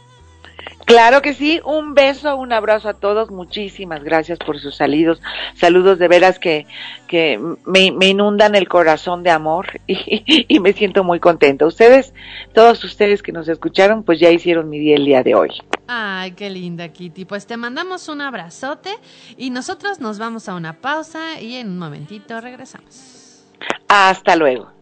[0.84, 5.20] Claro que sí, un beso, un abrazo a todos, muchísimas gracias por sus saludos,
[5.54, 6.66] saludos de veras que,
[7.06, 11.66] que me, inundan el corazón de amor y, y, me siento muy contenta.
[11.66, 12.14] Ustedes,
[12.54, 15.50] todos ustedes que nos escucharon, pues ya hicieron mi día el día de hoy.
[15.86, 18.90] Ay, qué linda Kitty, pues te mandamos un abrazote
[19.36, 23.44] y nosotros nos vamos a una pausa y en un momentito regresamos.
[23.88, 24.77] Hasta luego.